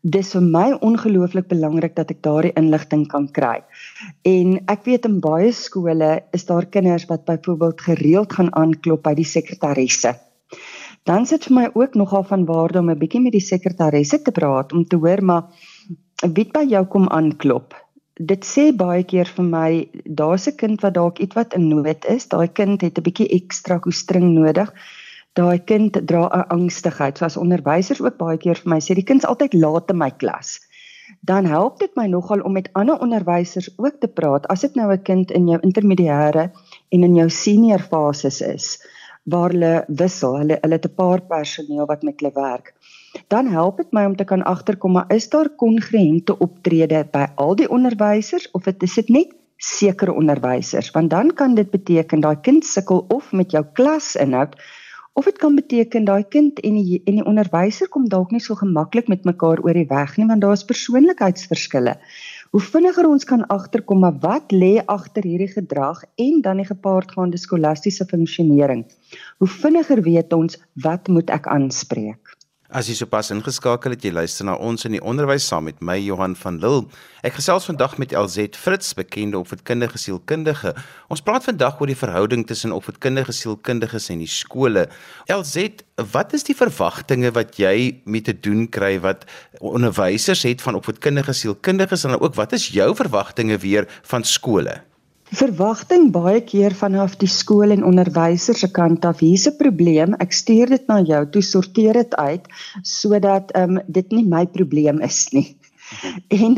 Dis 0.03 0.29
vir 0.36 0.46
my 0.46 0.67
ongelooflik 0.86 1.50
belangrik 1.50 1.96
dat 1.96 2.12
ek 2.13 2.22
daardie 2.22 2.53
inligting 2.55 3.07
kan 3.10 3.25
kry. 3.34 3.63
En 4.24 4.60
ek 4.69 4.86
weet 4.86 5.10
in 5.10 5.19
baie 5.19 5.50
skole 5.51 6.22
is 6.38 6.46
daar 6.46 6.69
kinders 6.69 7.10
wat 7.10 7.25
byvoorbeeld 7.25 7.81
gereeld 7.81 8.34
gaan 8.34 8.53
aanklop 8.53 9.03
by 9.03 9.17
die 9.17 9.25
sekretaresse 9.25 10.13
dan 11.08 11.26
sit 11.26 11.48
vir 11.48 11.56
my 11.56 11.66
ook 11.74 11.96
nogal 11.96 12.24
van 12.28 12.46
waarde 12.46 12.80
om 12.80 12.90
'n 12.92 13.00
bietjie 13.00 13.22
met 13.24 13.32
die 13.32 13.48
sekretaresse 13.50 14.22
te 14.22 14.32
praat 14.32 14.74
om 14.74 14.86
te 14.86 14.98
hoor 15.04 15.24
maar 15.24 15.44
wie 16.36 16.48
by 16.52 16.64
jou 16.68 16.86
kom 16.86 17.08
aanklop. 17.08 17.76
Dit 18.20 18.46
sê 18.46 18.72
baie 18.76 19.04
keer 19.04 19.30
vir 19.36 19.46
my 19.46 19.90
daar's 20.04 20.48
'n 20.48 20.56
kind 20.58 20.82
wat 20.82 20.94
dalk 20.94 21.20
ietwat 21.20 21.54
in 21.54 21.68
nood 21.70 22.06
is. 22.06 22.28
Daai 22.28 22.48
kind 22.48 22.82
het 22.82 22.98
'n 22.98 23.04
bietjie 23.04 23.30
ekstra 23.40 23.78
koestring 23.80 24.34
nodig. 24.34 24.74
Daai 25.34 25.60
kind 25.60 25.94
dra 26.08 26.28
'n 26.28 26.50
angstigheid. 26.50 27.18
So 27.18 27.26
as 27.26 27.38
onderwysers 27.38 28.02
ook 28.02 28.18
baie 28.18 28.38
keer 28.38 28.56
vir 28.56 28.70
my 28.70 28.80
sê 28.80 28.96
die 28.96 29.04
kind's 29.04 29.26
altyd 29.26 29.54
laat 29.54 29.90
in 29.90 29.98
my 29.98 30.12
klas. 30.12 30.60
Dan 31.22 31.46
help 31.46 31.80
dit 31.80 31.96
my 31.96 32.08
nogal 32.08 32.42
om 32.42 32.52
met 32.52 32.70
ander 32.74 33.00
onderwysers 33.00 33.70
ook 33.78 34.00
te 34.00 34.08
praat 34.08 34.48
as 34.48 34.62
dit 34.62 34.76
nou 34.76 34.92
'n 34.92 35.04
kind 35.04 35.32
in 35.32 35.48
jou 35.48 35.60
intermediêre 35.62 36.52
en 36.90 37.04
in 37.04 37.16
jou 37.16 37.30
senior 37.30 37.80
fases 37.80 38.42
is 38.42 38.78
waar 39.27 39.51
hulle 39.51 39.74
wissel. 39.88 40.38
Hulle 40.41 40.57
hulle 40.62 40.79
het 40.79 40.86
'n 40.88 40.96
paar 40.96 41.22
personeel 41.22 41.86
wat 41.86 42.03
met 42.03 42.19
hulle 42.19 42.31
werk. 42.34 42.74
Dan 43.27 43.48
help 43.48 43.77
dit 43.77 43.91
my 43.91 44.05
om 44.05 44.15
te 44.15 44.24
kan 44.24 44.43
agterkom 44.43 44.91
maar 44.91 45.13
is 45.13 45.29
daar 45.29 45.50
kongruente 45.50 46.38
optrede 46.38 47.07
by 47.12 47.25
al 47.36 47.55
die 47.55 47.69
onderwysers 47.69 48.51
of 48.51 48.63
dit 48.63 48.84
is 48.84 48.93
dit 48.93 49.10
net 49.10 49.36
sekere 49.57 50.13
onderwysers? 50.13 50.91
Want 50.91 51.10
dan 51.10 51.34
kan 51.34 51.55
dit 51.55 51.69
beteken 51.69 52.19
daai 52.19 52.39
kind 52.41 52.65
sukkel 52.65 53.05
of 53.07 53.31
met 53.31 53.51
jou 53.51 53.65
klasinhoud 53.74 54.55
of 55.17 55.25
dit 55.25 55.38
kan 55.38 55.55
beteken 55.55 56.05
daai 56.05 56.24
kind 56.29 56.60
en 56.60 56.75
die 56.77 57.01
en 57.05 57.15
die 57.17 57.25
onderwyser 57.25 57.89
kom 57.89 58.05
dalk 58.10 58.31
nie 58.31 58.41
so 58.43 58.55
gemaklik 58.55 59.07
met 59.07 59.25
mekaar 59.25 59.63
oor 59.65 59.74
die 59.74 59.89
weg 59.89 60.17
nie 60.17 60.27
want 60.29 60.41
daar's 60.46 60.65
persoonlikheidsverskille. 60.65 61.96
Hoe 62.51 62.62
vinniger 62.63 63.08
ons 63.10 63.25
kan 63.27 63.44
agterkom 63.51 64.00
maar 64.00 64.16
wat 64.24 64.54
lê 64.56 64.77
agter 64.86 65.25
hierdie 65.27 65.51
gedrag 65.51 66.04
en 66.16 66.39
dan 66.46 66.62
die 66.62 66.68
gepaardgaande 66.70 67.39
skolastiese 67.42 68.08
funksionering, 68.08 68.86
hoe 69.44 69.50
vinniger 69.51 70.01
weet 70.06 70.34
ons 70.34 70.56
wat 70.88 71.12
moet 71.12 71.34
ek 71.34 71.50
aanspreek. 71.51 72.37
As 72.68 72.90
jy 72.92 72.98
sopas 73.00 73.30
ingeskakel 73.32 73.94
het, 73.94 74.04
jy 74.04 74.10
luister 74.12 74.44
na 74.44 74.58
ons 74.60 74.84
in 74.84 74.92
die 74.98 75.00
onderwys 75.00 75.46
saam 75.48 75.70
met 75.70 75.78
my 75.80 75.94
Johan 76.04 76.34
van 76.36 76.58
Lille. 76.60 76.90
Ek 77.24 77.38
gesels 77.38 77.64
vandag 77.70 77.94
met 77.96 78.12
LZ 78.12 78.60
Fritz, 78.60 78.90
bekende 78.92 79.40
opvoedkundige 79.40 79.96
sielkundige. 79.96 80.74
Ons 81.08 81.24
praat 81.24 81.48
vandag 81.48 81.80
oor 81.80 81.88
die 81.88 81.96
verhouding 81.96 82.44
tussen 82.50 82.76
opvoedkundige 82.76 83.32
sielkundiges 83.32 84.10
en 84.12 84.20
die 84.20 84.28
skole. 84.28 84.84
LZ, 85.32 85.80
wat 86.12 86.36
is 86.36 86.44
die 86.50 86.58
verwagtinge 86.60 87.32
wat 87.40 87.56
jy 87.56 88.02
met 88.04 88.28
te 88.28 88.36
doen 88.36 88.68
kry 88.68 88.98
wat 89.00 89.24
onderwysers 89.64 90.44
het 90.44 90.60
van 90.66 90.76
opvoedkundige 90.82 91.40
sielkundiges 91.40 92.04
en 92.04 92.20
ook 92.20 92.36
wat 92.36 92.52
is 92.60 92.68
jou 92.76 92.92
verwagtinge 93.00 93.64
weer 93.64 93.88
van 94.12 94.28
skole? 94.28 94.82
Verwagting 95.36 96.07
baie 96.15 96.39
keer 96.48 96.72
vanaf 96.72 97.17
die 97.19 97.27
skool 97.27 97.74
en 97.75 97.84
onderwysers 97.84 98.62
se 98.63 98.69
kant 98.72 99.05
af, 99.05 99.19
hier's 99.19 99.48
'n 99.50 99.57
probleem, 99.60 100.13
ek 100.24 100.31
stuur 100.31 100.69
dit 100.72 100.88
na 100.88 101.01
jou, 101.01 101.25
toe 101.29 101.41
sorteer 101.41 101.93
dit 101.93 102.15
uit 102.15 102.48
sodat 102.81 103.51
ehm 103.51 103.77
um, 103.77 103.84
dit 103.88 104.12
nie 104.12 104.24
my 104.24 104.46
probleem 104.46 105.01
is 105.01 105.27
nie. 105.34 105.57
En 106.43 106.55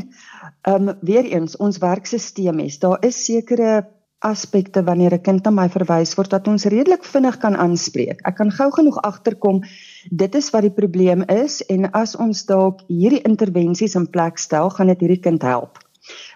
ehm 0.62 0.90
um, 0.90 0.98
weer 1.02 1.26
eens, 1.26 1.58
ons 1.58 1.78
werkstelsel 1.78 2.60
is, 2.60 2.80
daar 2.80 2.98
is 3.02 3.26
sekere 3.26 3.88
aspekte 4.20 4.84
wanneer 4.84 5.14
'n 5.14 5.22
kind 5.22 5.44
na 5.44 5.52
my 5.52 5.70
verwys 5.70 6.16
word 6.16 6.30
dat 6.30 6.48
ons 6.48 6.66
redelik 6.66 7.04
vinnig 7.04 7.38
kan 7.38 7.56
aanspreek. 7.56 8.22
Ek 8.22 8.36
kan 8.36 8.52
gou 8.52 8.72
genoeg 8.72 9.02
agterkom 9.02 9.64
dit 10.12 10.36
is 10.36 10.50
wat 10.50 10.62
die 10.62 10.78
probleem 10.82 11.24
is 11.24 11.66
en 11.66 11.92
as 11.92 12.16
ons 12.16 12.46
dalk 12.46 12.82
hierdie 12.88 13.26
intervensies 13.26 13.96
in 13.96 14.10
plek 14.10 14.38
stel, 14.38 14.70
gaan 14.70 14.88
dit 14.88 15.00
hierdie 15.00 15.24
kind 15.24 15.42
help. 15.42 15.89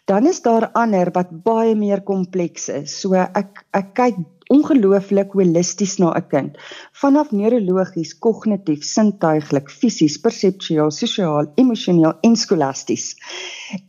Dan 0.06 0.28
is 0.28 0.42
daar 0.44 0.68
ander 0.76 1.12
wat 1.16 1.30
baie 1.44 1.76
meer 1.80 2.02
kompleks 2.04 2.68
is. 2.70 2.96
So 3.02 3.16
ek 3.16 3.64
ek 3.72 3.94
kyk 3.96 4.18
ongelooflik 4.52 5.32
holisties 5.32 5.96
na 6.02 6.12
'n 6.12 6.28
kind. 6.28 6.58
Vanaf 7.02 7.32
neurologies, 7.32 8.12
kognitief, 8.20 8.84
sintuiglik, 8.84 9.70
fisies, 9.70 10.18
perseptueel, 10.20 10.92
sosiaal, 10.92 11.52
emosioneel 11.56 12.14
en 12.22 12.36
skolasties. 12.36 13.16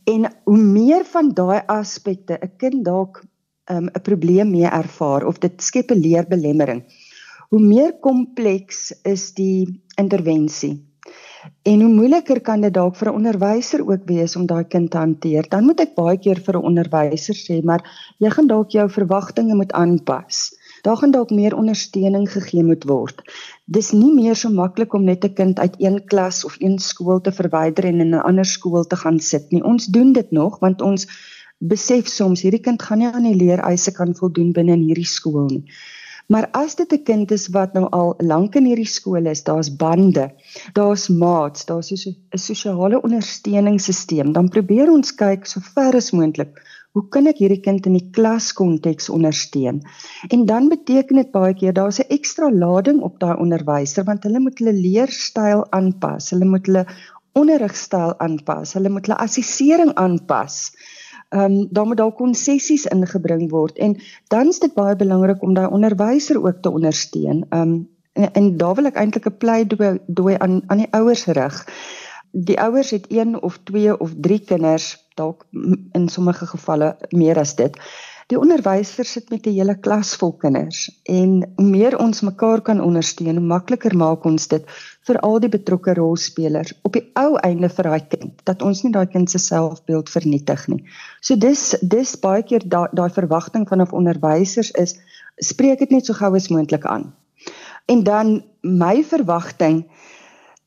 En 0.07 0.31
hoe 0.45 0.57
meer 0.57 1.03
van 1.05 1.33
daai 1.33 1.61
aspekte 1.67 2.39
'n 2.41 2.51
kind 2.57 2.85
dalk 2.85 3.23
um, 3.69 3.85
'n 3.85 4.01
probleem 4.01 4.51
mee 4.51 4.69
ervaar 4.69 5.25
of 5.25 5.39
dit 5.39 5.61
skep 5.61 5.91
'n 5.91 5.99
leerbelemmering, 5.99 6.83
hoe 7.49 7.59
meer 7.59 7.93
kompleks 7.99 8.93
is 9.03 9.33
die 9.33 9.81
intervensie. 9.97 10.94
En 11.65 11.81
hoe 11.81 11.93
moeiliker 11.93 12.41
kan 12.41 12.61
dit 12.61 12.73
dalk 12.73 12.95
vir 12.95 13.09
'n 13.09 13.15
onderwyser 13.15 13.81
ook 13.87 14.03
wees 14.05 14.35
om 14.35 14.45
daai 14.45 14.63
kind 14.63 14.91
te 14.91 14.97
hanteer. 14.97 15.49
Dan 15.49 15.65
moet 15.65 15.79
ek 15.79 15.95
baie 15.95 16.17
keer 16.17 16.39
vir 16.45 16.57
'n 16.57 16.67
onderwyser 16.69 17.35
sê, 17.35 17.63
maar 17.63 17.81
jy 18.19 18.29
gaan 18.29 18.47
dalk 18.47 18.71
jou 18.71 18.89
verwagtinge 18.89 19.55
moet 19.55 19.71
aanpas. 19.71 20.53
Daar 20.81 20.97
gaan 20.97 21.11
dalk 21.11 21.29
meer 21.29 21.55
ondersteuning 21.57 22.31
gegee 22.31 22.63
moet 22.63 22.83
word. 22.83 23.21
Dis 23.65 23.91
nie 23.91 24.13
meer 24.13 24.35
so 24.35 24.49
maklik 24.49 24.93
om 24.93 25.03
net 25.03 25.25
'n 25.25 25.33
kind 25.33 25.59
uit 25.59 25.75
een 25.79 26.05
klas 26.05 26.45
of 26.45 26.55
een 26.59 26.79
skool 26.79 27.21
te 27.21 27.31
verwyder 27.31 27.85
en 27.85 27.99
in 27.99 28.13
'n 28.15 28.25
ander 28.29 28.45
skool 28.45 28.83
te 28.83 28.95
gaan 28.95 29.19
sit 29.19 29.51
nie. 29.51 29.63
Ons 29.63 29.85
doen 29.85 30.13
dit 30.13 30.31
nog 30.31 30.59
want 30.59 30.81
ons 30.81 31.07
besef 31.57 32.07
soms 32.07 32.41
hierdie 32.41 32.61
kind 32.61 32.81
gaan 32.81 32.97
nie 32.97 33.07
aan 33.07 33.23
die 33.23 33.35
leereise 33.35 33.91
kan 33.91 34.15
voldoen 34.15 34.51
binne 34.51 34.73
in 34.73 34.87
hierdie 34.87 35.07
skool 35.07 35.47
nie. 35.49 35.65
Maar 36.27 36.49
as 36.51 36.75
dit 36.75 36.91
'n 36.93 37.03
kind 37.03 37.31
is 37.31 37.47
wat 37.47 37.73
nou 37.73 37.89
al 37.89 38.13
lank 38.17 38.55
in 38.55 38.65
hierdie 38.65 38.89
skool 38.89 39.25
is, 39.25 39.43
daar's 39.43 39.75
bande, 39.75 40.31
daar's 40.73 41.07
maats, 41.07 41.65
daar's 41.65 41.87
so 41.87 42.09
'n 42.09 42.37
sosiale 42.37 43.01
ondersteuningssisteem, 43.01 44.33
dan 44.33 44.49
probeer 44.49 44.91
ons 44.91 45.15
kyk 45.15 45.45
so 45.45 45.59
ver 45.59 45.95
as 45.95 46.11
moontlik 46.11 46.61
Hoe 46.95 47.03
kan 47.11 47.25
ek 47.27 47.41
hierdie 47.43 47.59
kind 47.59 47.87
in 47.89 47.97
die 47.97 48.09
klaskonteks 48.15 49.09
ondersteun? 49.11 49.81
En 50.31 50.45
dan 50.47 50.69
beteken 50.71 51.19
dit 51.19 51.31
baie 51.33 51.51
keer 51.59 51.73
daar's 51.75 51.99
'n 51.99 52.07
ekstra 52.17 52.47
lading 52.51 53.01
op 53.03 53.19
daai 53.19 53.35
onderwyser 53.35 54.05
want 54.07 54.23
hulle 54.23 54.39
moet 54.39 54.59
hulle 54.59 54.71
leerstyl 54.73 55.65
aanpas, 55.75 56.29
hulle 56.31 56.47
moet 56.47 56.65
hulle 56.71 56.85
onderrigstyl 57.35 58.15
aanpas, 58.23 58.73
hulle 58.79 58.89
moet 58.89 59.09
hulle 59.09 59.19
assessering 59.19 59.91
aanpas 59.99 60.71
ehm 61.35 61.51
um, 61.51 61.67
daar 61.69 61.87
moet 61.87 61.97
dalk 61.97 62.15
konsessies 62.15 62.85
ingebring 62.85 63.49
word 63.51 63.77
en 63.77 63.97
dan 64.31 64.47
is 64.47 64.59
dit 64.63 64.73
baie 64.73 64.95
belangrik 64.95 65.41
om 65.43 65.53
daai 65.53 65.67
onderwyser 65.67 66.39
ook 66.39 66.61
te 66.61 66.71
ondersteun. 66.71 67.45
Ehm 67.49 67.61
um, 67.61 67.75
en, 68.13 68.31
en 68.31 68.57
daar 68.57 68.75
wil 68.75 68.87
ek 68.91 68.99
eintlik 69.01 69.27
'n 69.27 69.37
pleidooi 69.37 70.35
aan 70.37 70.61
aan 70.67 70.83
die 70.83 70.91
ouers 70.91 71.25
rig. 71.25 71.57
Die 72.31 72.59
ouers 72.59 72.89
het 72.89 73.05
een 73.09 73.41
of 73.41 73.59
twee 73.63 73.99
of 73.99 74.13
drie 74.21 74.39
kinders, 74.39 75.07
dalk 75.15 75.45
in 75.91 76.07
sommige 76.09 76.45
gevalle 76.45 76.95
meer 77.09 77.39
as 77.39 77.55
dit. 77.55 77.79
Die 78.33 78.39
onderwyser 78.41 79.05
sit 79.05 79.27
met 79.29 79.45
'n 79.45 79.51
hele 79.53 79.73
klas 79.85 80.15
vol 80.17 80.31
kinders 80.43 80.79
en 81.15 81.33
hoe 81.57 81.65
meer 81.65 81.97
ons 82.05 82.21
mekaar 82.25 82.61
kan 82.61 82.79
ondersteun, 82.81 83.37
hoe 83.37 83.49
makliker 83.51 83.93
maak 83.95 84.25
ons 84.25 84.47
dit 84.53 84.71
vir 85.09 85.19
al 85.27 85.37
die 85.43 85.51
betrokke 85.55 85.93
rolspelers 85.99 86.73
op 86.89 86.97
die 86.97 87.03
ou 87.21 87.35
einde 87.49 87.69
vir 87.69 87.89
daai 87.89 88.07
kind 88.15 88.41
dat 88.49 88.65
ons 88.69 88.81
nie 88.83 88.91
daai 88.95 89.05
kind 89.05 89.29
se 89.29 89.37
selfbeeld 89.37 90.09
vernietig 90.09 90.65
nie. 90.73 90.81
So 91.21 91.35
dis 91.35 91.75
dis 91.81 92.15
baie 92.25 92.41
keer 92.41 92.65
daai 92.65 92.89
daai 93.01 93.11
verwagting 93.19 93.69
van 93.69 93.85
of 93.85 93.93
onderwysers 93.93 94.71
is 94.71 94.97
spreek 95.37 95.85
dit 95.85 95.93
net 95.93 96.09
so 96.09 96.17
gou 96.17 96.33
as 96.35 96.49
moontlik 96.49 96.85
aan. 96.85 97.13
En 97.85 98.03
dan 98.03 98.43
my 98.61 99.03
verwagting 99.03 99.85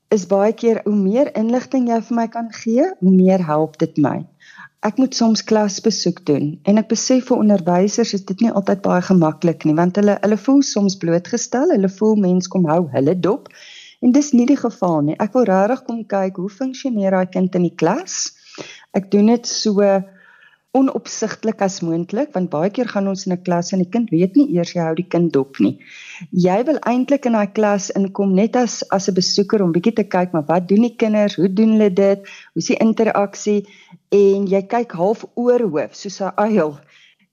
is 0.07 0.27
baie 0.27 0.53
keer 0.53 0.79
hoe 0.85 0.95
meer 0.95 1.35
inligting 1.35 1.91
jy 1.91 2.01
vir 2.07 2.15
my 2.15 2.27
kan 2.27 2.53
gee, 2.63 2.87
hoe 2.99 3.15
meer 3.15 3.45
help 3.45 3.77
dit 3.83 3.97
my 3.97 4.23
ek 4.87 4.99
moet 5.01 5.15
soms 5.15 5.43
klasbesoek 5.43 6.21
doen 6.27 6.53
en 6.63 6.79
ek 6.79 6.87
besef 6.93 7.27
vir 7.29 7.41
onderwysers 7.43 8.13
is 8.15 8.23
dit 8.29 8.45
nie 8.45 8.51
altyd 8.51 8.81
baie 8.85 9.01
gemaklik 9.03 9.65
nie 9.67 9.75
want 9.75 9.99
hulle 9.99 10.15
hulle 10.21 10.39
voel 10.45 10.61
soms 10.63 10.95
blootgestel, 11.01 11.73
hulle 11.75 11.91
voel 11.99 12.15
mense 12.27 12.51
kom 12.51 12.67
hou 12.69 12.85
hulle 12.93 13.15
dop 13.27 13.51
en 14.01 14.13
dis 14.15 14.31
nie 14.33 14.45
die 14.47 14.59
geval 14.59 15.01
nie. 15.03 15.17
Ek 15.19 15.33
wil 15.35 15.47
regtig 15.49 15.83
kom 15.87 16.03
kyk 16.07 16.39
hoe 16.39 16.51
funksioneer 16.53 17.17
daai 17.17 17.31
kind 17.33 17.55
in 17.59 17.67
die 17.67 17.75
klas. 17.75 18.29
Ek 18.95 19.09
doen 19.11 19.27
dit 19.33 19.49
so 19.49 19.83
onopsigtelik 20.77 21.61
as 21.65 21.79
moontlik 21.81 22.35
want 22.35 22.51
baie 22.53 22.69
keer 22.73 22.89
gaan 22.91 23.07
ons 23.11 23.25
in 23.25 23.33
'n 23.33 23.41
klas 23.45 23.71
en 23.73 23.81
die 23.81 23.89
kind 23.95 24.11
weet 24.13 24.35
nie 24.37 24.45
eers 24.55 24.73
jy 24.75 24.83
hou 24.85 24.93
die 24.99 25.07
kind 25.15 25.31
dop 25.33 25.59
nie. 25.65 25.79
Jy 26.45 26.57
wil 26.67 26.77
eintlik 26.91 27.25
in 27.25 27.37
daai 27.37 27.49
klas 27.59 27.89
inkom 27.99 28.35
net 28.35 28.55
as 28.55 28.83
as 28.97 29.09
'n 29.09 29.17
besoeker 29.21 29.63
om 29.63 29.73
bietjie 29.73 29.95
te 29.95 30.03
kyk 30.03 30.33
maar 30.33 30.45
wat 30.51 30.67
doen 30.67 30.85
die 30.87 30.95
kinders? 30.95 31.35
Hoe 31.41 31.49
doen 31.53 31.71
hulle 31.73 31.89
dit? 31.89 32.19
Hoe 32.53 32.61
is 32.61 32.69
die 32.69 32.77
interaksie? 32.77 33.65
En 34.11 34.45
jy 34.45 34.61
kyk 34.75 34.91
half 34.91 35.25
oorhoof 35.33 35.95
soos 35.95 36.21
'n 36.21 36.33
uil. 36.37 36.77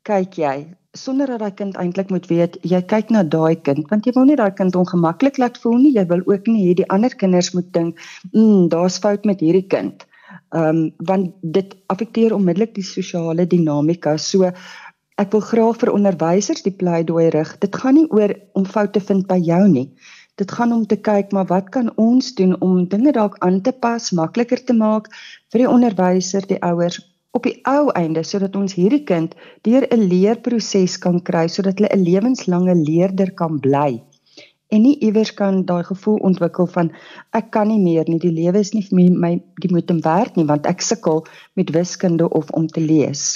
Kyk 0.03 0.33
jy 0.39 0.57
sonder 0.97 1.27
dat 1.27 1.41
daai 1.41 1.55
kind 1.61 1.77
eintlik 1.77 2.11
moet 2.11 2.27
weet 2.33 2.57
jy 2.63 2.81
kyk 2.83 3.11
na 3.11 3.23
daai 3.23 3.57
kind 3.61 3.85
want 3.91 4.07
jy 4.07 4.13
wil 4.17 4.25
nie 4.25 4.37
daai 4.37 4.55
kind 4.55 4.77
ongemaklik 4.77 5.37
laat 5.37 5.59
voel 5.59 5.79
nie. 5.79 5.93
Jy 5.93 6.07
wil 6.07 6.23
ook 6.25 6.47
nie 6.47 6.69
hê 6.69 6.75
die 6.75 6.89
ander 6.89 7.15
kinders 7.15 7.53
moet 7.53 7.73
dink, 7.73 8.01
"Mm, 8.33 8.69
daar's 8.69 8.99
fout 8.99 9.25
met 9.25 9.41
hierdie 9.41 9.69
kind." 9.69 10.06
Ehm 10.55 10.69
um, 10.69 10.93
want 11.11 11.33
dit 11.43 11.77
affekteer 11.93 12.35
onmiddellik 12.35 12.75
die 12.75 12.85
sosiale 12.85 13.47
dinamika. 13.47 14.17
So 14.17 14.51
ek 15.17 15.33
wil 15.33 15.41
graag 15.41 15.81
vir 15.81 15.93
onderwysers 15.93 16.63
die 16.63 16.75
pleidooi 16.83 17.29
rig. 17.31 17.59
Dit 17.59 17.77
gaan 17.77 17.95
nie 17.95 18.09
oor 18.11 18.35
om 18.53 18.67
foute 18.67 19.01
vind 19.01 19.27
by 19.27 19.39
jou 19.41 19.63
nie. 19.69 19.89
Dit 20.37 20.53
gaan 20.53 20.73
om 20.73 20.87
te 20.87 20.97
kyk 21.01 21.33
maar 21.33 21.49
wat 21.49 21.69
kan 21.73 21.91
ons 21.97 22.35
doen 22.35 22.57
om 22.61 22.89
dinge 22.89 23.13
dalk 23.13 23.37
aan 23.41 23.63
te 23.63 23.73
pas, 23.73 24.13
makliker 24.13 24.65
te 24.65 24.77
maak 24.77 25.09
vir 25.53 25.65
die 25.65 25.71
onderwyser, 25.71 26.45
die 26.47 26.61
ouers 26.61 27.01
op 27.37 27.45
die 27.45 27.57
ou 27.69 27.91
einde 28.01 28.23
sodat 28.25 28.57
ons 28.57 28.75
hierdie 28.79 29.05
kind 29.09 29.35
deur 29.69 29.85
'n 29.93 30.09
leerproses 30.13 30.97
kan 31.05 31.19
kry 31.29 31.47
sodat 31.55 31.81
hulle 31.81 31.93
'n 31.97 32.05
lewenslange 32.09 32.75
leerder 32.89 33.33
kan 33.41 33.61
bly 33.67 34.01
en 34.69 34.83
nie 34.83 34.97
iewers 35.05 35.33
kan 35.35 35.63
daai 35.67 35.85
gevoel 35.87 36.19
ontwikkel 36.27 36.67
van 36.75 36.91
ek 37.39 37.51
kan 37.55 37.69
nie 37.71 37.81
meer 37.83 38.09
nie 38.11 38.19
die 38.23 38.33
lewe 38.35 38.63
is 38.65 38.73
nie 38.75 38.83
vir 38.87 38.99
my, 38.99 39.07
my 39.25 39.33
die 39.63 39.71
moet 39.73 39.91
hom 39.93 40.01
werk 40.05 40.39
nie 40.39 40.47
want 40.49 40.67
ek 40.67 40.83
sukkel 40.83 41.23
met 41.59 41.71
wiskunde 41.77 42.29
of 42.29 42.51
om 42.51 42.67
te 42.67 42.83
lees. 42.83 43.27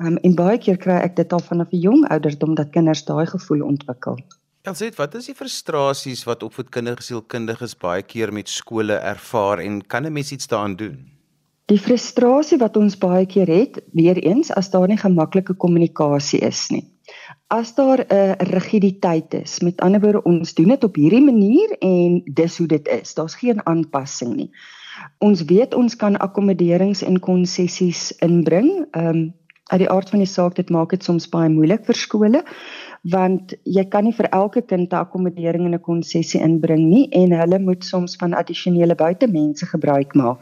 Um, 0.00 0.18
en 0.24 0.36
baie 0.36 0.58
keer 0.60 0.78
kry 0.80 0.98
ek 1.04 1.16
dit 1.16 1.32
al 1.32 1.44
vanaf 1.44 1.72
'n 1.72 1.80
jong 1.80 2.04
ouderdom 2.12 2.54
dat 2.54 2.72
kinders 2.72 3.04
daai 3.04 3.26
gevoel 3.26 3.64
ontwikkel. 3.64 4.16
Elsit, 4.62 4.96
wat 4.96 5.14
is 5.14 5.26
die 5.26 5.34
frustrasies 5.34 6.24
wat 6.24 6.42
opvoedkundige 6.42 7.02
sielkundiges 7.02 7.74
baie 7.74 8.02
keer 8.02 8.32
met 8.32 8.48
skole 8.48 8.98
ervaar 9.00 9.58
en 9.64 9.80
kan 9.82 10.04
'n 10.04 10.12
mens 10.12 10.32
iets 10.32 10.48
daaraan 10.48 10.76
doen? 10.76 10.96
Die 11.66 11.78
frustrasie 11.78 12.58
wat 12.58 12.76
ons 12.76 12.96
baie 12.96 13.26
keer 13.26 13.46
het, 13.46 13.80
weer 13.92 14.16
eens 14.16 14.50
as 14.50 14.70
daar 14.70 14.88
nie 14.88 14.96
gemaklike 14.96 15.54
kommunikasie 15.54 16.40
is 16.40 16.70
nie 16.70 16.84
as 17.48 17.74
daar 17.74 18.04
'n 18.08 18.36
rigiditeit 18.38 19.34
is, 19.34 19.60
met 19.60 19.80
ander 19.80 20.00
woorde 20.00 20.22
ons 20.22 20.54
doen 20.54 20.68
dit 20.68 20.84
op 20.84 20.94
hierdie 20.94 21.24
manier 21.24 21.76
en 21.78 22.22
dis 22.24 22.58
hoe 22.58 22.66
dit 22.66 22.88
is. 22.88 23.14
Daar's 23.14 23.34
geen 23.34 23.66
aanpassing 23.66 24.34
nie. 24.36 24.50
Ons 25.18 25.44
weet 25.44 25.74
ons 25.74 25.96
kan 25.96 26.16
akkommoderings 26.16 27.02
en 27.02 27.20
konsessies 27.20 28.12
inbring. 28.18 28.86
Ehm 28.90 29.06
um, 29.06 29.34
uit 29.68 29.82
die 29.82 29.90
aard 29.90 30.08
van 30.08 30.22
die 30.22 30.28
saak 30.28 30.54
dit 30.56 30.70
maak 30.72 30.94
dit 30.94 31.04
soms 31.04 31.28
baie 31.28 31.48
moeilik 31.52 31.84
vir 31.84 31.98
skole 32.00 32.42
want 33.12 33.52
jy 33.68 33.84
kan 33.92 34.04
nie 34.04 34.14
vir 34.16 34.28
elke 34.34 34.62
kind 34.62 34.92
'n 34.92 34.96
akkommodering 34.96 35.64
en 35.66 35.74
'n 35.74 35.80
konsessie 35.80 36.40
inbring 36.40 36.88
nie 36.88 37.08
en 37.12 37.32
hulle 37.32 37.58
moet 37.58 37.84
soms 37.84 38.16
van 38.16 38.34
addisionele 38.34 38.94
buitemense 38.94 39.66
gebruik 39.66 40.14
maak. 40.14 40.40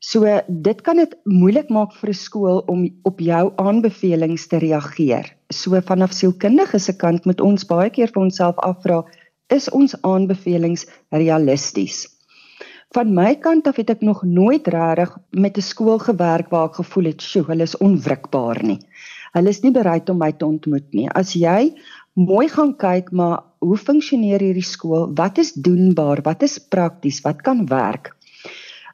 So 0.00 0.24
dit 0.48 0.78
kan 0.80 0.96
dit 0.96 1.12
moeilik 1.28 1.68
maak 1.68 1.92
vir 2.00 2.10
'n 2.10 2.16
skool 2.16 2.62
om 2.72 2.88
op 3.04 3.18
jou 3.20 3.52
aanbevelings 3.56 4.46
te 4.48 4.58
reageer. 4.58 5.26
So 5.52 5.80
vanaf 5.80 6.12
sielkundige 6.12 6.78
se 6.78 6.96
kant 6.96 7.26
moet 7.26 7.40
ons 7.40 7.66
baie 7.66 7.90
keer 7.90 8.08
vir 8.08 8.22
onsself 8.22 8.56
afvra, 8.56 9.04
is 9.50 9.68
ons 9.68 9.94
aanbevelings 10.02 10.86
realisties? 11.10 12.08
Van 12.94 13.12
my 13.14 13.34
kant 13.34 13.66
af 13.66 13.76
het 13.76 13.90
ek 13.90 14.00
nog 14.00 14.22
nooit 14.24 14.66
regtig 14.66 15.18
met 15.30 15.56
'n 15.56 15.68
skool 15.68 15.98
gewerk 15.98 16.48
waar 16.50 16.68
ek 16.68 16.80
gevoel 16.80 17.04
het, 17.04 17.20
"Sjoe, 17.22 17.44
hulle 17.44 17.62
is 17.62 17.76
onwrikbaar 17.76 18.62
nie." 18.64 18.80
Hulle 19.34 19.48
is 19.48 19.62
nie 19.62 19.70
bereid 19.70 20.08
om 20.08 20.18
my 20.18 20.32
te 20.32 20.46
ontmoet 20.46 20.92
nie. 20.92 21.08
As 21.08 21.34
jy 21.34 21.74
mooi 22.14 22.48
gaan 22.48 22.76
kyk, 22.76 23.12
maar 23.12 23.42
hoe 23.58 23.76
funksioneer 23.76 24.40
hierdie 24.40 24.64
skool? 24.64 25.12
Wat 25.14 25.38
is 25.38 25.52
doenbaar? 25.52 26.22
Wat 26.22 26.42
is 26.42 26.58
prakties? 26.58 27.20
Wat 27.20 27.42
kan 27.42 27.66
werk? 27.66 28.16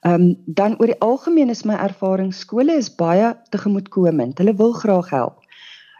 Ehm 0.00 0.14
um, 0.14 0.36
dan 0.46 0.76
oor 0.78 0.86
die 0.86 1.00
algemeen 1.00 1.50
is 1.50 1.64
my 1.64 1.74
ervaring 1.74 2.34
skole 2.34 2.76
is 2.76 2.94
baie 2.94 3.34
tegemoetkomend. 3.50 4.38
Hulle 4.38 4.54
wil 4.54 4.72
graag 4.72 5.10
help. 5.10 5.42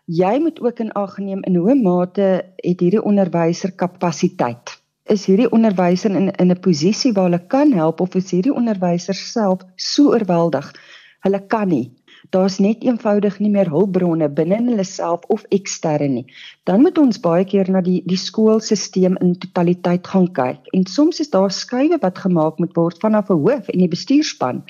Jy 0.07 0.39
moet 0.39 0.61
ook 0.61 0.79
in 0.79 0.93
ag 0.93 1.19
neem 1.19 1.43
in 1.43 1.57
hoe 1.57 1.75
mate 1.75 2.27
het 2.57 2.81
hierdie 2.81 3.03
onderwyser 3.03 3.73
kapasiteit. 3.73 4.77
Is 5.05 5.27
hierdie 5.27 5.51
onderwyser 5.51 6.11
in 6.11 6.31
in 6.31 6.51
'n 6.51 6.61
posisie 6.61 7.13
waar 7.13 7.31
hulle 7.31 7.47
kan 7.47 7.73
help 7.73 8.01
of 8.01 8.15
is 8.15 8.31
hierdie 8.31 8.55
onderwyser 8.55 9.15
self 9.15 9.61
so 9.77 10.13
oorweldig? 10.13 10.73
Hulle 11.21 11.47
kan 11.47 11.69
nie 11.69 11.93
daar's 12.31 12.59
net 12.59 12.83
eenvoudig 12.85 13.39
nie 13.39 13.51
meer 13.51 13.69
hulpbronne 13.71 14.29
binne 14.29 14.59
hulle 14.65 14.85
self 14.85 15.25
of 15.33 15.45
ekstern 15.55 16.15
nie. 16.19 16.27
Dan 16.65 16.83
moet 16.83 16.99
ons 16.99 17.21
baie 17.21 17.45
keer 17.45 17.71
na 17.71 17.83
die 17.85 18.01
die 18.07 18.21
skoolstelsel 18.21 19.17
in 19.21 19.35
totaliteit 19.43 20.07
gaan 20.07 20.29
kyk. 20.33 20.67
En 20.73 20.87
soms 20.87 21.21
is 21.21 21.31
daar 21.31 21.51
skuwe 21.51 21.99
wat 22.03 22.19
gemaak 22.19 22.59
moet 22.59 22.75
word 22.77 23.01
vanaf 23.01 23.31
'n 23.31 23.43
hoof 23.47 23.69
en 23.69 23.79
die 23.79 23.89
bestuurspan. 23.89 24.65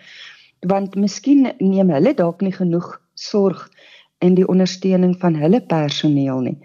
Want 0.67 0.95
miskien 0.95 1.53
neem 1.59 1.91
hulle 1.91 2.15
dalk 2.15 2.41
nie 2.41 2.53
genoeg 2.53 3.01
sorg 3.15 3.71
in 4.19 4.35
die 4.35 4.49
ondersteuning 4.49 5.17
van 5.21 5.35
hulle 5.35 5.61
personeel 5.61 6.41
nie. 6.41 6.59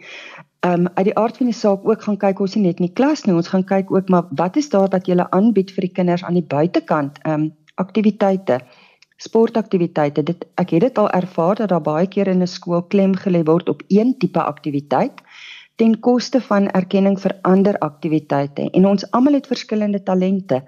Um 0.61 0.87
uit 0.93 1.05
die 1.05 1.17
aard 1.17 1.37
van 1.37 1.49
die 1.49 1.55
saak 1.57 1.87
ook 1.87 2.01
gaan 2.01 2.17
kyk 2.17 2.39
ons 2.39 2.55
nie 2.55 2.67
net 2.67 2.79
in 2.79 2.85
die 2.85 2.93
klas 2.93 3.25
nie, 3.25 3.35
ons 3.35 3.47
gaan 3.47 3.63
kyk 3.63 3.91
ook 3.91 4.09
maar 4.09 4.27
wat 4.29 4.57
is 4.57 4.69
daar 4.69 4.89
wat 4.89 5.07
jy 5.07 5.17
aanbied 5.17 5.71
vir 5.71 5.81
die 5.81 5.93
kinders 5.93 6.23
aan 6.23 6.37
die 6.37 6.45
buitekant, 6.45 7.17
um 7.25 7.51
aktiwiteite 7.75 8.59
sportaktiwiteite. 9.21 10.23
Dit 10.23 10.45
ek 10.61 10.73
het 10.75 10.85
dit 10.87 10.97
al 10.97 11.09
ervaar 11.09 11.55
dat 11.61 11.69
daar 11.69 11.85
baie 11.85 12.07
keer 12.07 12.27
in 12.27 12.41
'n 12.41 12.47
skool 12.47 12.83
klem 12.93 13.15
gelê 13.15 13.43
word 13.45 13.69
op 13.69 13.83
een 13.87 14.17
tipe 14.17 14.41
aktiwiteit 14.41 15.21
ten 15.75 15.99
koste 15.99 16.41
van 16.41 16.67
erkenning 16.77 17.19
vir 17.19 17.33
ander 17.41 17.77
aktiwiteite. 17.77 18.69
En 18.71 18.85
ons 18.85 19.05
almal 19.11 19.33
het 19.33 19.47
verskillende 19.47 20.03
talente. 20.03 20.63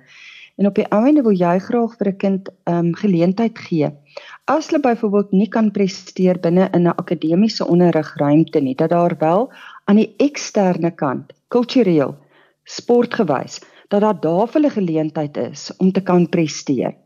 En 0.58 0.66
op 0.66 0.76
die 0.76 0.88
einde 0.88 1.22
wil 1.26 1.36
jy 1.38 1.60
graag 1.60 1.98
vir 1.98 2.08
'n 2.08 2.18
kind 2.18 2.50
ehm 2.64 2.78
um, 2.78 2.96
geleentheid 2.96 3.60
gee. 3.60 3.90
As 4.46 4.70
hulle 4.70 4.82
byvoorbeeld 4.82 5.32
nie 5.32 5.48
kan 5.48 5.72
presteer 5.72 6.40
binne 6.40 6.70
in 6.74 6.88
'n 6.88 6.98
akademiese 7.04 7.68
onderrigruimte 7.68 8.60
nie, 8.60 8.76
dat 8.76 8.90
daar 8.90 9.16
wel 9.20 9.52
aan 9.86 9.96
die 9.96 10.14
eksterne 10.18 10.92
kant, 10.92 11.34
kultureel, 11.48 12.16
sportgewys, 12.64 13.62
dat 13.88 14.02
daar 14.02 14.20
daar 14.20 14.48
vir 14.48 14.62
hulle 14.62 14.70
geleentheid 14.70 15.38
is 15.38 15.72
om 15.78 15.92
te 15.92 16.02
kan 16.02 16.30
presteer. 16.30 17.03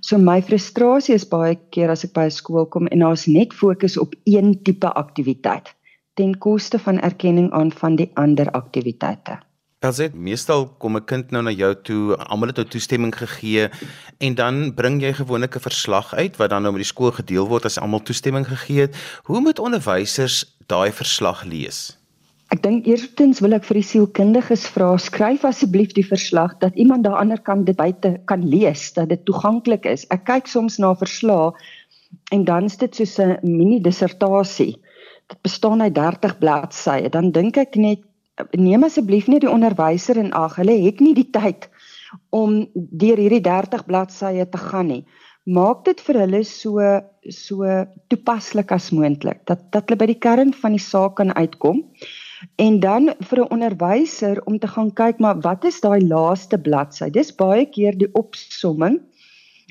So 0.00 0.18
my 0.18 0.42
frustrasie 0.42 1.14
is 1.14 1.28
baie 1.28 1.58
keer 1.70 1.90
as 1.90 2.04
ek 2.04 2.12
by 2.12 2.24
'n 2.24 2.30
skool 2.30 2.66
kom 2.66 2.86
en 2.86 2.98
daar's 2.98 3.26
net 3.26 3.52
fokus 3.52 3.98
op 3.98 4.14
een 4.24 4.62
tipe 4.62 4.92
aktiwiteit 4.92 5.74
ten 6.14 6.38
koste 6.38 6.78
van 6.78 7.00
erkenning 7.00 7.52
aan 7.52 7.72
van 7.72 7.96
die 7.96 8.10
ander 8.14 8.50
aktiwiteite. 8.50 9.40
Alsit 9.80 10.14
meestal 10.14 10.66
kom 10.78 10.96
'n 10.96 11.04
kind 11.04 11.30
nou 11.30 11.42
na 11.42 11.50
jou 11.50 11.74
toe, 11.82 12.16
almal 12.16 12.48
het 12.48 12.56
nou 12.56 12.68
toestemming 12.68 13.14
gegee 13.16 13.68
en 14.18 14.34
dan 14.34 14.74
bring 14.74 15.00
jy 15.02 15.12
gewoonlik 15.12 15.56
'n 15.56 15.60
verslag 15.60 16.14
uit 16.14 16.36
wat 16.36 16.50
dan 16.50 16.62
nou 16.62 16.72
met 16.72 16.82
die 16.82 16.92
skool 16.92 17.10
gedeel 17.10 17.48
word 17.48 17.64
as 17.64 17.78
almal 17.78 18.02
toestemming 18.02 18.46
gegee 18.46 18.80
het. 18.80 18.96
Hoe 19.24 19.40
moet 19.40 19.58
onderwysers 19.58 20.56
daai 20.66 20.92
verslag 20.92 21.44
lees? 21.44 21.99
Ek 22.50 22.64
dink 22.64 22.88
eerstens 22.90 23.38
wil 23.44 23.54
ek 23.54 23.66
vir 23.68 23.78
die 23.78 23.86
sielkundiges 23.86 24.64
vra 24.74 24.88
skryf 24.98 25.44
asseblief 25.46 25.92
die 25.94 26.02
verslag 26.02 26.56
dat 26.58 26.74
iemand 26.74 27.04
daar 27.06 27.20
ander 27.20 27.38
kan 27.46 27.62
dit 27.62 27.76
buite 27.78 28.16
kan 28.26 28.42
lees 28.42 28.88
dat 28.96 29.12
dit 29.12 29.22
toeganklik 29.28 29.86
is. 29.86 30.02
Ek 30.10 30.24
kyk 30.26 30.50
soms 30.50 30.80
na 30.82 30.90
verslae 30.98 31.52
en 32.34 32.42
dan 32.48 32.66
is 32.66 32.74
dit 32.80 32.98
soos 32.98 33.14
'n 33.22 33.38
mini 33.46 33.78
dissertasie. 33.78 34.74
Dit 35.30 35.38
bestaan 35.46 35.82
uit 35.82 35.94
30 35.94 36.38
bladsye. 36.42 37.08
Dan 37.08 37.30
dink 37.30 37.56
ek 37.56 37.76
net 37.76 38.02
neem 38.58 38.82
asseblief 38.82 39.28
nie 39.28 39.38
die 39.38 39.50
onderwyser 39.50 40.18
in 40.18 40.32
ag. 40.32 40.56
Hulle 40.58 40.74
het 40.74 41.00
nie 41.00 41.14
die 41.14 41.30
tyd 41.30 41.70
om 42.30 42.66
deur 42.74 43.16
hierdie 43.16 43.46
30 43.46 43.86
bladsye 43.86 44.48
te 44.50 44.58
gaan 44.58 44.88
nie. 44.88 45.04
Maak 45.46 45.84
dit 45.84 46.00
vir 46.00 46.18
hulle 46.26 46.42
so 46.44 46.80
so 47.30 47.86
toepaslik 48.08 48.72
as 48.72 48.90
moontlik 48.90 49.46
dat 49.46 49.70
dat 49.70 49.86
hulle 49.86 49.98
by 49.98 50.06
die 50.06 50.18
kern 50.18 50.52
van 50.52 50.72
die 50.72 50.82
saak 50.82 51.16
kan 51.16 51.30
uitkom 51.36 51.84
en 52.56 52.80
dan 52.80 53.12
vir 53.18 53.38
'n 53.40 53.50
onderwyser 53.50 54.42
om 54.44 54.58
te 54.58 54.66
gaan 54.66 54.92
kyk 54.92 55.18
maar 55.18 55.40
wat 55.40 55.64
is 55.64 55.80
daai 55.80 56.00
laaste 56.06 56.58
bladsy? 56.58 57.10
Dis 57.10 57.34
baie 57.34 57.66
keer 57.66 57.98
die 57.98 58.12
opsomming. 58.12 59.00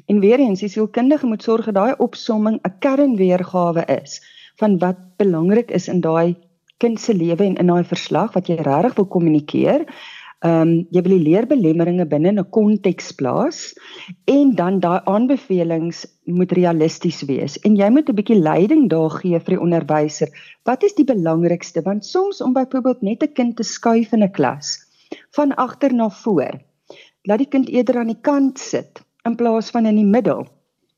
En 0.06 0.20
weer 0.20 0.40
eens 0.40 0.60
die 0.60 0.70
sielkundige 0.70 1.26
moet 1.26 1.44
sorg 1.44 1.66
dat 1.66 1.76
daai 1.76 1.94
opsomming 1.98 2.60
'n 2.62 2.78
kernweergawe 2.80 3.86
is 4.02 4.22
van 4.56 4.78
wat 4.78 4.98
belangrik 5.18 5.72
is 5.72 5.88
in 5.88 6.02
daai 6.02 6.36
kind 6.78 7.00
se 7.00 7.14
lewe 7.14 7.44
en 7.44 7.56
in 7.56 7.68
daai 7.68 7.84
verslag 7.84 8.34
wat 8.34 8.48
jy 8.48 8.56
regtig 8.56 8.96
wil 8.96 9.08
kommunikeer 9.08 9.86
Ehm 10.40 10.62
um, 10.62 10.70
jy 10.96 11.02
wil 11.04 11.14
die 11.18 11.24
leerbelemmeringe 11.28 12.06
binne 12.08 12.32
'n 12.32 12.46
konteks 12.56 13.10
plaas 13.20 13.58
en 14.34 14.54
dan 14.56 14.80
daai 14.80 15.02
aanbevelings 15.04 16.06
moet 16.38 16.54
realisties 16.56 17.20
wees 17.28 17.58
en 17.68 17.76
jy 17.76 17.90
moet 17.92 18.10
'n 18.10 18.16
bietjie 18.16 18.40
leiding 18.40 18.88
daar 18.94 19.12
gee 19.20 19.40
vir 19.40 19.56
die 19.56 19.64
onderwyser. 19.66 20.30
Wat 20.64 20.84
is 20.84 20.96
die 20.96 21.04
belangrikste? 21.04 21.84
Want 21.84 22.06
soms 22.06 22.40
om 22.42 22.54
byvoorbeeld 22.54 23.02
net 23.02 23.24
'n 23.24 23.34
kind 23.34 23.56
te 23.58 23.64
skuif 23.64 24.14
in 24.14 24.24
'n 24.24 24.32
klas 24.32 24.80
van 25.36 25.52
agter 25.56 25.94
na 25.94 26.10
voor. 26.10 26.56
Laat 27.28 27.44
die 27.44 27.52
kind 27.52 27.68
eerder 27.68 28.00
aan 28.00 28.14
die 28.16 28.22
kant 28.22 28.60
sit 28.60 29.04
in 29.26 29.36
plaas 29.36 29.70
van 29.70 29.86
in 29.86 29.96
die 29.96 30.12
middel. 30.18 30.48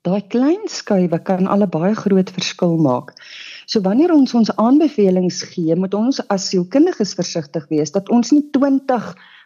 Daai 0.06 0.22
klein 0.22 0.70
skuwe 0.70 1.18
kan 1.18 1.48
al 1.48 1.64
'n 1.64 1.70
baie 1.70 1.96
groot 1.96 2.30
verskil 2.30 2.78
maak. 2.78 3.14
So 3.72 3.80
wanneer 3.86 4.12
ons 4.12 4.34
ons 4.36 4.50
aanbevelings 4.60 5.38
gee, 5.54 5.76
moet 5.80 5.94
ons 5.96 6.18
as 6.34 6.50
sielkundiges 6.52 7.14
versigtig 7.16 7.70
wees 7.70 7.94
dat 7.96 8.10
ons 8.12 8.34
nie 8.36 8.42
20 8.58 9.06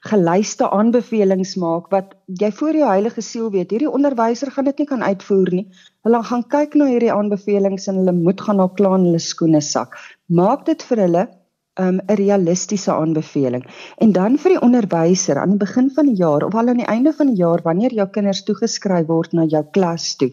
gelyste 0.10 0.70
aanbevelings 0.74 1.52
maak 1.62 1.92
wat 1.94 2.16
jy 2.42 2.50
voor 2.58 2.80
jou 2.80 2.88
heilige 2.90 3.22
siel 3.28 3.52
weet 3.54 3.76
hierdie 3.76 3.92
onderwyser 3.92 4.50
gaan 4.56 4.66
dit 4.72 4.82
nie 4.82 4.90
kan 4.90 5.06
uitvoer 5.06 5.52
nie. 5.60 5.66
Hulle 6.08 6.24
gaan 6.32 6.46
kyk 6.56 6.74
na 6.82 6.90
hierdie 6.90 7.14
aanbevelings 7.14 7.86
en 7.92 8.02
hulle 8.02 8.16
moet 8.18 8.42
gaan 8.48 8.58
na 8.64 8.66
klaar 8.80 8.98
in 8.98 9.12
hulle 9.12 9.22
skoene 9.22 9.62
sak. 9.62 9.94
Maak 10.42 10.66
dit 10.72 10.88
vir 10.90 11.04
hulle 11.06 11.28
'n 11.30 11.86
um, 11.86 12.02
realistiese 12.18 12.92
aanbeveling. 12.96 13.64
En 14.02 14.12
dan 14.16 14.40
vir 14.42 14.56
die 14.56 14.62
onderwyser 14.68 15.38
aan 15.38 15.54
die 15.54 15.64
begin 15.68 15.92
van 15.92 16.10
die 16.10 16.18
jaar 16.18 16.46
of 16.50 16.56
al 16.56 16.74
aan 16.74 16.82
die 16.82 16.92
einde 16.98 17.14
van 17.14 17.28
die 17.30 17.42
jaar 17.46 17.62
wanneer 17.62 17.94
jou 17.94 18.08
kinders 18.18 18.44
toegeskryf 18.50 19.06
word 19.08 19.34
na 19.34 19.46
jou 19.46 19.64
klas 19.78 20.16
toe. 20.16 20.32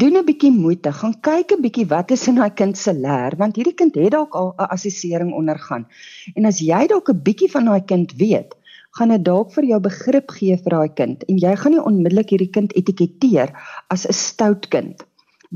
Doen 0.00 0.14
'n 0.16 0.24
bietjie 0.24 0.50
moeite, 0.50 0.90
gaan 0.98 1.12
kyk 1.26 1.50
'n 1.52 1.62
bietjie 1.64 1.84
wat 1.88 2.12
is 2.14 2.22
in 2.30 2.38
daai 2.40 2.52
kind 2.60 2.78
se 2.82 2.92
leer 2.96 3.34
want 3.40 3.58
hierdie 3.58 3.74
kind 3.80 3.98
het 4.00 4.14
dalk 4.14 4.38
al 4.40 4.54
'n 4.54 4.70
assessering 4.76 5.32
ondergaan. 5.40 5.84
En 6.34 6.48
as 6.50 6.60
jy 6.68 6.86
dalk 6.92 7.10
'n 7.12 7.20
bietjie 7.26 7.50
van 7.54 7.68
daai 7.68 7.84
kind 7.92 8.14
weet, 8.22 8.54
gaan 8.96 9.12
dit 9.12 9.24
dalk 9.24 9.52
vir 9.52 9.66
jou 9.72 9.80
begrip 9.88 10.32
gee 10.38 10.56
vir 10.56 10.72
daai 10.76 10.88
kind 11.00 11.28
en 11.28 11.36
jy 11.44 11.52
gaan 11.56 11.76
nie 11.76 11.84
onmiddellik 11.90 12.32
hierdie 12.32 12.54
kind 12.56 12.72
etiketeer 12.72 13.52
as 13.90 14.06
'n 14.06 14.16
stout 14.22 14.70
kind 14.70 15.04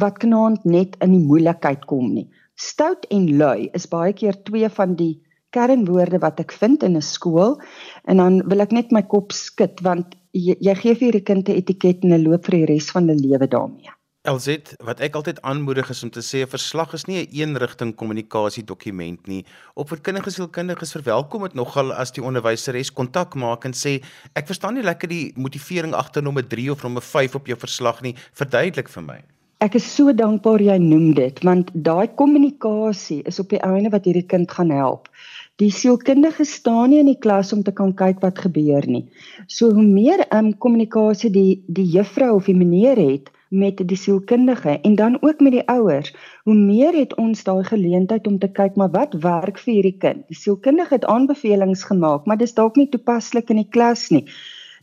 wat 0.05 0.20
knaand 0.20 0.68
net 0.77 1.01
in 1.01 1.16
die 1.16 1.25
moeilikheid 1.33 1.87
kom 1.87 2.12
nie. 2.12 2.29
Stout 2.57 3.09
en 3.11 3.38
lui 3.38 3.70
is 3.72 3.88
baie 3.88 4.12
keer 4.12 4.37
twee 4.44 4.68
van 4.68 4.94
die 4.96 5.14
kernwoorde 5.51 6.20
wat 6.20 6.40
ek 6.40 6.53
vind 6.53 6.83
in 6.83 6.96
'n 6.96 7.09
skool 7.14 7.57
en 8.05 8.16
dan 8.16 8.42
wil 8.49 8.61
ek 8.61 8.72
net 8.72 8.92
my 8.92 9.03
kop 9.03 9.33
skud 9.33 9.81
want 9.81 10.14
jy, 10.33 10.57
jy 10.61 10.75
gee 10.75 10.94
vir 10.94 11.07
hierdie 11.09 11.25
kind 11.25 11.49
'n 11.49 11.57
etiket 11.57 12.05
en 12.05 12.12
'n 12.12 12.25
loop 12.29 12.44
vir 12.44 12.59
die 12.59 12.66
res 12.75 12.90
van 12.92 13.09
hulle 13.09 13.29
lewe 13.29 13.49
daarmee. 13.49 13.95
LZ 14.26 14.74
wat 14.82 15.00
ek 15.04 15.14
altyd 15.18 15.38
aanmoedig 15.46 15.90
is 15.92 16.02
om 16.02 16.10
te 16.10 16.22
sê 16.24 16.42
'n 16.42 16.50
verslag 16.50 16.92
is 16.94 17.06
nie 17.06 17.22
'n 17.22 17.28
een 17.30 17.48
eenrigting 17.48 17.94
kommunikasie 17.94 18.64
dokument 18.64 19.26
nie. 19.26 19.44
Opvoedkundige 19.74 20.30
sielkundiges 20.30 20.92
verwelkom 20.92 21.42
dit 21.42 21.54
nogal 21.54 21.92
as 21.92 22.10
die 22.10 22.22
onderwyseres 22.22 22.92
kontak 22.92 23.34
maak 23.34 23.64
en 23.64 23.72
sê 23.72 24.02
ek 24.34 24.46
verstaan 24.46 24.74
nie 24.74 24.82
lekker 24.82 25.08
die 25.08 25.32
motivering 25.36 25.94
agter 25.94 26.22
nommer 26.22 26.48
3 26.48 26.70
of 26.70 26.82
nommer 26.82 27.02
5 27.02 27.34
op 27.34 27.46
jou 27.46 27.58
verslag 27.58 28.02
nie. 28.02 28.14
Verduidelik 28.32 28.88
vir 28.88 29.02
my. 29.02 29.22
Ek 29.60 29.74
is 29.74 29.94
so 29.94 30.12
dankbaar 30.12 30.60
jy 30.60 30.78
noem 30.78 31.14
dit 31.14 31.38
want 31.44 31.70
daai 31.72 32.08
kommunikasie 32.14 33.22
is 33.24 33.38
op 33.40 33.48
die 33.48 33.62
einde 33.62 33.90
wat 33.90 34.04
hierdie 34.04 34.26
kind 34.26 34.50
gaan 34.50 34.70
help. 34.70 35.08
Die 35.56 35.70
sielkundige 35.70 36.44
staan 36.44 36.90
nie 36.90 36.98
in 36.98 37.06
die 37.06 37.18
klas 37.18 37.52
om 37.52 37.62
te 37.62 37.72
kan 37.72 37.94
kyk 37.94 38.20
wat 38.20 38.38
gebeur 38.38 38.84
nie. 38.86 39.06
So 39.46 39.70
hoe 39.70 39.86
meer 39.86 40.26
um 40.32 40.52
kommunikasie 40.58 41.30
die 41.30 41.62
die 41.68 41.86
juffrou 41.86 42.34
of 42.36 42.44
die 42.44 42.54
meneer 42.54 42.96
het, 42.96 43.30
met 43.48 43.80
die 43.88 43.96
sielkundige 43.96 44.80
en 44.80 44.94
dan 44.94 45.18
ook 45.20 45.40
met 45.40 45.52
die 45.52 45.68
ouers. 45.68 46.14
Hoe 46.42 46.54
meer 46.54 46.94
het 46.94 47.14
ons 47.14 47.44
daai 47.44 47.64
geleentheid 47.64 48.26
om 48.26 48.38
te 48.38 48.48
kyk 48.48 48.76
maar 48.76 48.90
wat 48.90 49.14
werk 49.22 49.59
vir 49.59 49.72
hierdie 49.74 49.98
kind. 49.98 50.26
Die 50.28 50.38
sielkundige 50.38 50.94
het 50.94 51.04
aanbevelings 51.04 51.85
gemaak, 51.85 52.26
maar 52.26 52.37
dis 52.37 52.54
dalk 52.54 52.76
nie 52.76 52.88
toepaslik 52.88 53.50
in 53.50 53.62
die 53.62 53.70
klas 53.70 54.09
nie. 54.11 54.26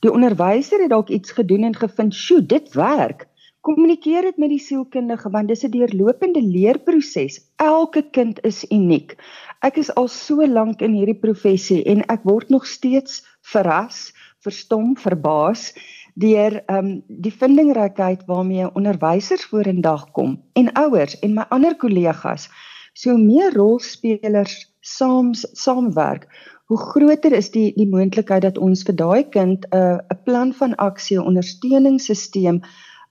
Die 0.03 0.11
onderwyser 0.11 0.81
het 0.81 0.91
dalk 0.91 1.09
iets 1.09 1.31
gedoen 1.31 1.63
en 1.63 1.75
gevind, 1.75 2.13
"Sjoe, 2.13 2.45
dit 2.45 2.73
werk." 2.73 3.27
Kommunikeer 3.63 4.21
dit 4.21 4.37
met 4.37 4.49
die 4.49 4.59
sielkundige 4.59 5.29
want 5.29 5.47
dis 5.47 5.63
'n 5.63 5.71
deurlopende 5.71 6.41
leerproses. 6.41 7.39
Elke 7.55 8.01
kind 8.11 8.43
is 8.43 8.65
uniek. 8.69 9.15
Ek 9.61 9.77
is 9.77 9.93
al 9.95 10.07
so 10.07 10.47
lank 10.47 10.81
in 10.81 10.93
hierdie 10.93 11.19
professie 11.19 11.83
en 11.83 12.03
ek 12.11 12.23
word 12.23 12.49
nog 12.49 12.65
steeds 12.67 13.23
verras, 13.41 14.11
verstom, 14.43 14.97
verbaas 14.97 15.71
deur 16.13 16.59
ehm 16.65 16.77
um, 16.77 17.03
die 17.07 17.33
vindingrykheid 17.33 18.25
waarmee 18.25 18.73
onderwysers 18.73 19.45
vorendag 19.45 20.11
kom 20.11 20.37
en 20.53 20.71
ouers 20.73 21.19
en 21.19 21.33
my 21.33 21.45
ander 21.49 21.75
kollegas. 21.75 22.49
So 22.93 23.17
meer 23.17 23.53
rolspelers 23.53 24.73
saam 24.79 25.33
saamwerk, 25.33 26.27
hoe 26.65 26.77
groter 26.77 27.33
is 27.33 27.49
die 27.51 27.71
die 27.75 27.89
moontlikheid 27.89 28.45
dat 28.45 28.57
ons 28.57 28.83
vir 28.83 28.95
daai 28.95 29.23
kind 29.29 29.65
'n 29.71 29.77
uh, 29.77 29.97
'n 30.13 30.19
plan 30.23 30.53
van 30.53 30.75
aksie, 30.75 31.21
ondersteuningssisteem 31.21 32.61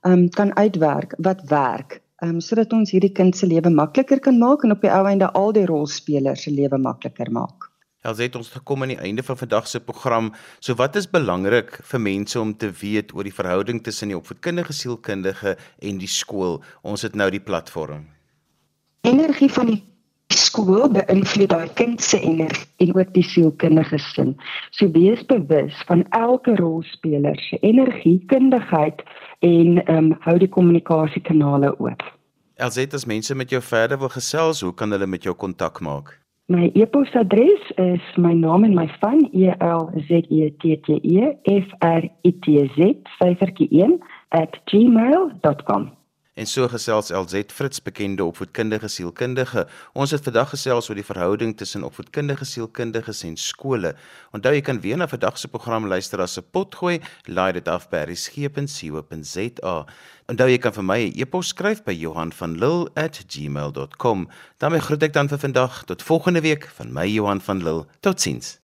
um, 0.06 0.28
kan 0.28 0.56
uitwerk 0.56 1.14
wat 1.18 1.42
werk, 1.48 2.00
um, 2.22 2.40
sodat 2.40 2.72
ons 2.72 2.90
hierdie 2.90 3.12
kind 3.12 3.36
se 3.36 3.46
lewe 3.46 3.70
makliker 3.70 4.20
kan 4.20 4.38
maak 4.38 4.64
en 4.64 4.70
op 4.70 4.80
die 4.80 4.90
ou 4.90 5.04
einde 5.06 5.32
al 5.32 5.52
die 5.52 5.66
rolspelers 5.66 6.42
se 6.42 6.50
lewe 6.50 6.78
makliker 6.78 7.30
maak. 7.30 7.71
Ons 8.02 8.18
het 8.18 8.34
ons 8.34 8.48
gekom 8.50 8.82
aan 8.82 8.90
die 8.96 8.98
einde 8.98 9.22
van 9.22 9.38
vandag 9.38 9.68
se 9.70 9.80
program. 9.80 10.32
So 10.58 10.74
wat 10.74 10.96
is 10.98 11.06
belangrik 11.06 11.76
vir 11.86 12.00
mense 12.02 12.40
om 12.40 12.50
te 12.58 12.72
weet 12.80 13.14
oor 13.14 13.28
die 13.28 13.34
verhouding 13.34 13.78
tussen 13.86 14.10
die 14.10 14.16
opvoedkundige 14.18 14.74
sielkundige 14.74 15.54
en 15.78 16.00
die 16.02 16.10
skool? 16.10 16.58
Ons 16.82 17.06
het 17.06 17.14
nou 17.14 17.30
die 17.30 17.40
platform. 17.40 18.08
Energie 19.06 19.50
van 19.54 19.70
die 19.70 19.78
skool 20.34 20.88
beïnvloed 20.90 21.52
daai 21.52 21.68
kind 21.78 22.02
se 22.02 22.18
energie 22.18 22.66
en 22.82 22.90
ook 22.96 23.12
die 23.14 23.24
sielkundige 23.26 24.00
sin. 24.02 24.34
So 24.74 24.90
wees 24.90 25.22
bewus 25.30 25.78
van 25.86 26.02
elke 26.18 26.56
rolspeler 26.58 27.38
se 27.46 27.60
energie, 27.62 28.18
kundigheid 28.26 29.04
en 29.46 29.78
ehm 29.84 30.10
um, 30.10 30.10
hou 30.26 30.36
die 30.42 30.50
kommunikasiekanale 30.50 31.70
oop. 31.78 32.02
Elsit 32.58 32.98
as 32.98 33.06
mense 33.06 33.34
met 33.34 33.50
jou 33.50 33.62
verder 33.62 33.98
wil 33.98 34.10
gesels, 34.10 34.60
hoe 34.66 34.74
kan 34.74 34.90
hulle 34.90 35.06
met 35.06 35.22
jou 35.22 35.34
kontak 35.38 35.80
maak? 35.80 36.21
My 36.48 36.70
e-posadres 36.74 37.70
is 37.76 38.02
my 38.16 38.34
naam 38.34 38.64
en 38.64 38.74
my 38.74 38.88
van 39.00 39.28
E 39.32 39.46
L 39.58 39.90
Z 40.08 40.26
E 40.28 40.50
T 40.58 40.76
T 40.80 40.98
E 41.02 41.38
F 41.44 41.68
R 41.78 42.02
I 42.22 42.32
T 42.40 42.66
Z 42.74 42.94
syfertjie 43.18 43.68
1 43.70 43.98
@gmail.com. 44.64 46.01
En 46.34 46.46
so 46.46 46.64
gesels 46.68 47.10
LZ 47.12 47.42
Fritz 47.52 47.78
bekende 47.84 48.24
opvoedkundige 48.24 48.88
sielkundige. 48.88 49.66
Ons 49.92 50.14
het 50.14 50.24
vandag 50.24 50.54
gesels 50.54 50.86
oor 50.88 50.96
die 50.96 51.04
verhouding 51.04 51.52
tussen 51.60 51.84
opvoedkundige 51.84 52.46
sielkundiges 52.48 53.20
en 53.28 53.36
skole. 53.36 53.90
Onthou 54.32 54.54
jy 54.56 54.62
kan 54.64 54.80
weer 54.80 54.96
na 54.96 55.08
vandag 55.12 55.36
se 55.36 55.50
program 55.52 55.86
luister 55.92 56.22
as 56.24 56.38
'n 56.38 56.48
potgooi, 56.50 57.00
laai 57.28 57.52
dit 57.52 57.68
af 57.68 57.88
by 57.90 58.04
resgep.co.za. 58.08 59.76
Onthou 60.28 60.48
jy 60.48 60.58
kan 60.58 60.72
vir 60.72 60.84
my 60.84 61.00
'n 61.04 61.20
e-pos 61.20 61.48
skryf 61.48 61.84
by 61.84 61.92
Johan 61.92 62.32
van 62.32 62.58
Lille@gmail.com. 62.58 64.28
daarmee 64.58 64.80
groet 64.80 65.02
ek 65.02 65.12
dan 65.12 65.28
vir 65.28 65.38
vandag 65.38 65.84
tot 65.84 66.02
volgende 66.02 66.40
week 66.40 66.68
van 66.74 66.92
my 66.92 67.06
Johan 67.06 67.40
van 67.40 67.62
Lille. 67.62 67.86
Totsiens. 68.00 68.61